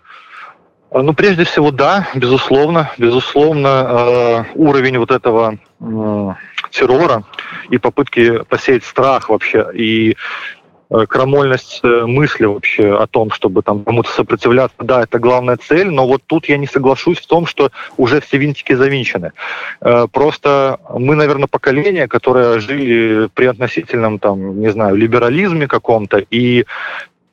Ну 0.90 1.14
прежде 1.14 1.46
всего 1.46 1.70
да 1.70 2.10
безусловно 2.16 2.90
безусловно 2.98 3.70
э, 3.70 4.44
уровень 4.58 4.98
вот 4.98 5.12
этого 5.12 5.58
э, 5.80 6.34
террора 6.72 7.24
и 7.70 7.78
попытки 7.78 8.42
посеять 8.50 8.84
страх 8.84 9.30
вообще. 9.30 9.70
И 9.76 10.18
Э, 10.63 10.63
крамольность 11.08 11.80
э, 11.84 12.06
мысли 12.06 12.46
вообще 12.46 12.96
о 12.96 13.08
том, 13.08 13.32
чтобы 13.32 13.62
там 13.62 13.84
кому-то 13.84 14.10
сопротивляться, 14.12 14.78
да, 14.80 15.04
это 15.04 15.20
главная 15.20 15.58
цель, 15.58 15.90
но 15.90 16.08
вот 16.08 16.22
тут 16.26 16.48
я 16.50 16.58
не 16.58 16.68
соглашусь 16.68 17.20
в 17.20 17.28
том, 17.28 17.46
что 17.46 17.72
уже 17.98 18.22
все 18.22 18.38
винтики 18.38 18.74
завинчены. 18.74 19.32
Э, 19.82 20.08
просто 20.12 20.80
мы, 20.94 21.16
наверное, 21.16 21.48
поколение, 21.48 22.08
которое 22.08 22.60
жили 22.60 23.30
при 23.34 23.46
относительном, 23.46 24.20
там, 24.20 24.60
не 24.60 24.70
знаю, 24.70 24.96
либерализме 24.96 25.68
каком-то, 25.68 26.24
и 26.30 26.66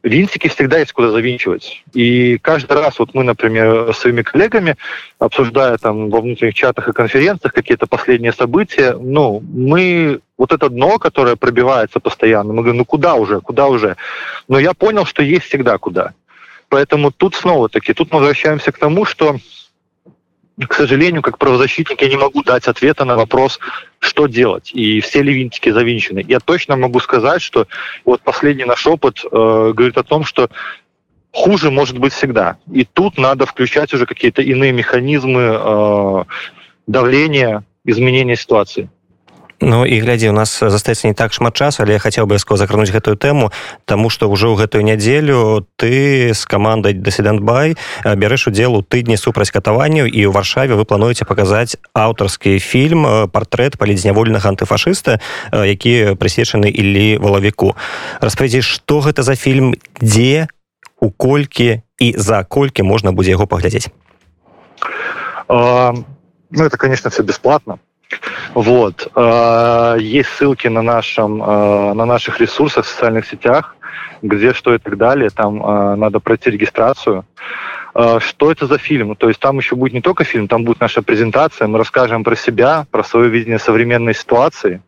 винтики 0.02 0.48
всегда 0.48 0.78
есть 0.78 0.92
куда 0.92 1.10
завинчивать. 1.10 1.82
И 1.92 2.38
каждый 2.38 2.76
раз 2.76 2.98
вот 2.98 3.14
мы, 3.14 3.24
например, 3.24 3.92
своими 3.94 4.22
коллегами, 4.22 4.76
обсуждая 5.18 5.76
там 5.78 6.10
во 6.10 6.20
внутренних 6.20 6.54
чатах 6.54 6.88
и 6.88 6.92
конференциях 6.92 7.52
какие-то 7.52 7.86
последние 7.86 8.32
события, 8.32 8.96
ну, 8.98 9.42
мы 9.52 10.20
вот 10.38 10.52
это 10.52 10.70
дно, 10.70 10.98
которое 10.98 11.36
пробивается 11.36 12.00
постоянно, 12.00 12.52
мы 12.52 12.62
говорим, 12.62 12.78
ну 12.78 12.84
куда 12.84 13.14
уже, 13.14 13.40
куда 13.40 13.66
уже? 13.66 13.96
Но 14.48 14.58
я 14.58 14.72
понял, 14.72 15.04
что 15.04 15.22
есть 15.22 15.46
всегда 15.46 15.76
куда. 15.78 16.12
Поэтому 16.68 17.10
тут 17.10 17.34
снова-таки, 17.34 17.92
тут 17.92 18.12
мы 18.12 18.20
возвращаемся 18.20 18.72
к 18.72 18.78
тому, 18.78 19.04
что 19.04 19.36
к 20.66 20.74
сожалению, 20.74 21.22
как 21.22 21.38
правозащитник, 21.38 22.02
я 22.02 22.08
не 22.08 22.16
могу 22.16 22.42
дать 22.42 22.68
ответа 22.68 23.04
на 23.04 23.16
вопрос, 23.16 23.58
что 23.98 24.26
делать, 24.26 24.70
и 24.74 25.00
все 25.00 25.22
ли 25.22 25.32
винтики 25.32 25.70
завинчены. 25.70 26.24
Я 26.26 26.40
точно 26.40 26.76
могу 26.76 27.00
сказать, 27.00 27.42
что 27.42 27.66
вот 28.04 28.20
последний 28.22 28.64
наш 28.64 28.86
опыт 28.86 29.24
э, 29.24 29.28
говорит 29.30 29.96
о 29.96 30.02
том, 30.02 30.24
что 30.24 30.50
хуже 31.32 31.70
может 31.70 31.98
быть 31.98 32.12
всегда. 32.12 32.58
И 32.72 32.84
тут 32.84 33.18
надо 33.18 33.46
включать 33.46 33.92
уже 33.94 34.06
какие-то 34.06 34.42
иные 34.42 34.72
механизмы 34.72 35.58
э, 35.58 36.24
давления, 36.86 37.64
изменения 37.84 38.36
ситуации. 38.36 38.90
Ну 39.60 39.84
і 39.84 40.00
глядзі 40.00 40.32
у 40.32 40.32
нас 40.32 40.56
застаецца 40.56 41.04
не 41.04 41.12
так 41.12 41.36
шмат 41.36 41.52
часу 41.52 41.84
але 41.84 41.92
я 41.92 42.00
хацеў 42.00 42.24
абавязкова 42.24 42.56
закрануць 42.56 42.88
гэтую 42.88 43.20
тэму 43.20 43.52
тому 43.84 44.08
что 44.08 44.32
ўжо 44.32 44.56
ў 44.56 44.64
гэтую 44.64 44.80
нядзелю 44.88 45.68
ты 45.76 46.32
з 46.32 46.42
камандай 46.48 46.96
dessident.by 46.96 47.76
бярэш 48.16 48.48
удзел 48.48 48.80
у 48.80 48.80
тыдні 48.80 49.20
супраць 49.20 49.52
катаванняў 49.52 50.08
і 50.08 50.16
ў 50.16 50.32
варшаве 50.32 50.80
вы 50.80 50.88
плануеце 50.88 51.28
паказаць 51.28 51.76
аўтарскі 51.92 52.56
фільм 52.56 53.28
партрэт 53.28 53.76
палітзняволенага 53.76 54.48
антыфашыста 54.48 55.20
які 55.52 56.16
прысвечаны 56.16 56.72
ілі 56.72 57.20
валавіку. 57.20 57.76
Распавядзі 58.24 58.64
што 58.64 59.04
гэта 59.04 59.20
за 59.20 59.36
фільм 59.36 59.76
дзе 60.00 60.48
у 61.04 61.12
колькі 61.12 61.84
і 62.00 62.08
за 62.16 62.48
колькі 62.48 62.88
можна 62.88 63.12
будзе 63.12 63.36
яго 63.36 63.44
паглядзець? 63.44 63.92
А, 65.52 65.92
ну 66.48 66.64
это 66.64 66.80
конечно 66.80 67.10
все 67.10 67.22
бесплатно 67.22 67.76
вот. 68.54 69.08
А, 69.14 69.96
есть 69.96 70.30
ссылки 70.30 70.68
на 70.68 70.82
нашем 70.82 71.42
а, 71.42 71.94
на 71.94 72.04
наших 72.04 72.40
ресурсах 72.40 72.84
в 72.84 72.88
социальных 72.88 73.26
сетях 73.26 73.76
где 74.22 74.52
что 74.52 74.74
и 74.74 74.78
так 74.78 74.98
далее. 74.98 75.30
Там 75.30 75.62
а, 75.64 75.96
надо 75.96 76.20
пройти 76.20 76.50
регистрацию. 76.50 77.24
Что 77.92 78.52
это 78.52 78.66
за 78.66 78.78
фильм? 78.78 79.16
То 79.16 79.26
есть 79.26 79.40
там 79.40 79.58
еще 79.58 79.74
будет 79.74 79.92
не 79.92 80.00
только 80.00 80.22
фильм 80.22 80.46
там 80.46 80.62
будет 80.62 80.80
наша 80.80 81.02
презентация. 81.02 81.66
Мы 81.66 81.78
расскажем 81.78 82.22
про 82.22 82.36
себя 82.36 82.86
про 82.90 83.02
свое 83.02 83.28
видение 83.28 83.58
современной 83.58 84.14
ситуации 84.14 84.80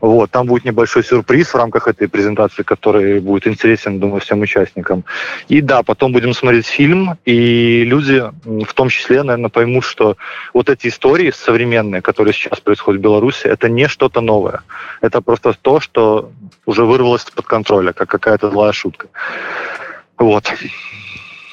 Вот, 0.00 0.30
там 0.30 0.46
будет 0.46 0.64
небольшой 0.64 1.04
сюрприз 1.04 1.48
в 1.48 1.56
рамках 1.56 1.88
этой 1.88 2.08
презентации, 2.08 2.62
который 2.62 3.20
будет 3.20 3.46
интересен, 3.46 4.00
думаю, 4.00 4.20
всем 4.20 4.40
участникам. 4.40 5.04
И 5.48 5.60
да, 5.60 5.82
потом 5.82 6.12
будем 6.12 6.34
смотреть 6.34 6.66
фильм, 6.66 7.16
и 7.24 7.84
люди, 7.84 8.22
в 8.44 8.74
том 8.74 8.88
числе, 8.88 9.22
наверное, 9.22 9.50
поймут, 9.50 9.84
что 9.84 10.16
вот 10.54 10.68
эти 10.68 10.88
истории 10.88 11.30
современные, 11.30 12.02
которые 12.02 12.32
сейчас 12.34 12.60
происходят 12.60 13.00
в 13.00 13.04
Беларуси, 13.04 13.46
это 13.46 13.68
не 13.68 13.88
что-то 13.88 14.20
новое. 14.20 14.62
Это 15.00 15.20
просто 15.20 15.54
то, 15.60 15.80
что 15.80 16.30
уже 16.66 16.84
вырвалось 16.84 17.24
из-под 17.24 17.46
контроля, 17.46 17.92
как 17.92 18.08
какая-то 18.08 18.50
злая 18.50 18.72
шутка. 18.72 19.08
Вот. 20.18 20.52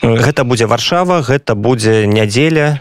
Гэта 0.02 0.44
будзе 0.44 0.66
варшава, 0.66 1.22
гэта 1.22 1.56
будзе 1.56 2.08
нядзеля, 2.08 2.80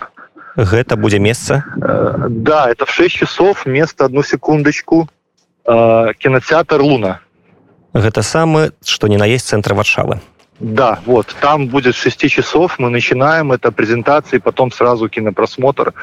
гэта 0.57 0.97
будзе 0.97 1.19
месца. 1.19 1.65
Э, 1.83 2.27
да, 2.29 2.71
это 2.71 2.87
в 2.87 2.91
6 2.91 3.15
часов, 3.15 3.67
место 3.67 4.05
одну 4.05 4.23
секундочку. 4.23 5.09
Э, 5.69 6.15
кинотеатр 6.19 6.81
Луна. 6.81 7.21
Гэта 7.93 8.23
самы, 8.23 8.73
што 8.81 9.07
не 9.07 9.19
наесть 9.21 9.49
центра 9.49 9.75
варшавы. 9.75 10.21
Да, 10.60 11.00
вот, 11.06 11.36
там 11.42 11.68
будет 11.68 11.96
6 11.96 12.30
часов, 12.30 12.80
мы 12.80 12.90
начинаем, 12.90 13.52
это 13.52 13.72
презентации, 13.72 14.38
потом 14.38 14.72
сразу 14.72 15.10
кинопросмотр. 15.10 15.94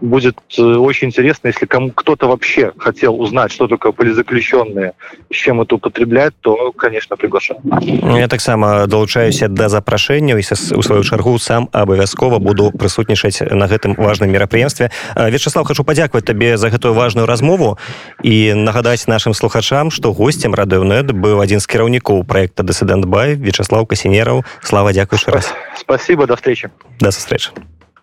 Будет 0.00 0.36
э, 0.58 0.62
очень 0.62 1.08
интересно, 1.08 1.48
если 1.48 1.66
кому 1.66 1.92
кто-то 1.92 2.26
вообще 2.26 2.72
хотел 2.78 3.20
узнать, 3.20 3.52
что 3.52 3.68
такое 3.68 3.92
политзаключенные, 3.92 4.92
с 5.30 5.34
чем 5.36 5.60
это 5.60 5.76
употреблять, 5.76 6.34
то, 6.40 6.72
конечно, 6.72 7.16
приглашаю. 7.16 7.60
Я 8.02 8.28
таксама 8.28 8.86
долучаюся 8.86 9.48
да 9.48 9.68
запрашэнняў 9.68 10.38
і 10.38 10.44
у 10.76 10.82
сваю 10.82 11.04
чаргу 11.04 11.38
сам 11.38 11.68
абавязкова 11.72 12.38
буду 12.38 12.72
прысутнічаць 12.72 13.40
на 13.54 13.66
гэтым 13.66 13.94
важным 13.96 14.30
мерапрыемстве. 14.30 14.90
Вячеслав, 15.16 15.66
хочу 15.66 15.84
падзякаваць 15.84 16.26
табе 16.26 16.56
за 16.56 16.68
гэтую 16.68 16.92
важную 16.94 17.26
размову 17.26 17.78
і 18.22 18.54
нагадаць 18.54 19.06
нашим 19.06 19.32
слухачам, 19.32 19.90
што 19.90 20.12
госцем 20.12 20.54
радыўнет 20.54 21.12
быў 21.12 21.40
адзін 21.40 21.60
з 21.60 21.66
кіраўнікоў 21.66 22.24
проекта 22.24 22.62
Дысідэнт 22.62 23.06
Бай 23.06 23.36
Вячеслав 23.36 23.86
Касінераў 23.97 24.45
слава 24.61 24.93
дзякуй 24.93 25.17
раз. 25.25 25.49
Спасибо 25.73 26.27
до 26.27 26.35
встречи. 26.35 26.69
До 26.99 27.09
встречи 27.09 27.49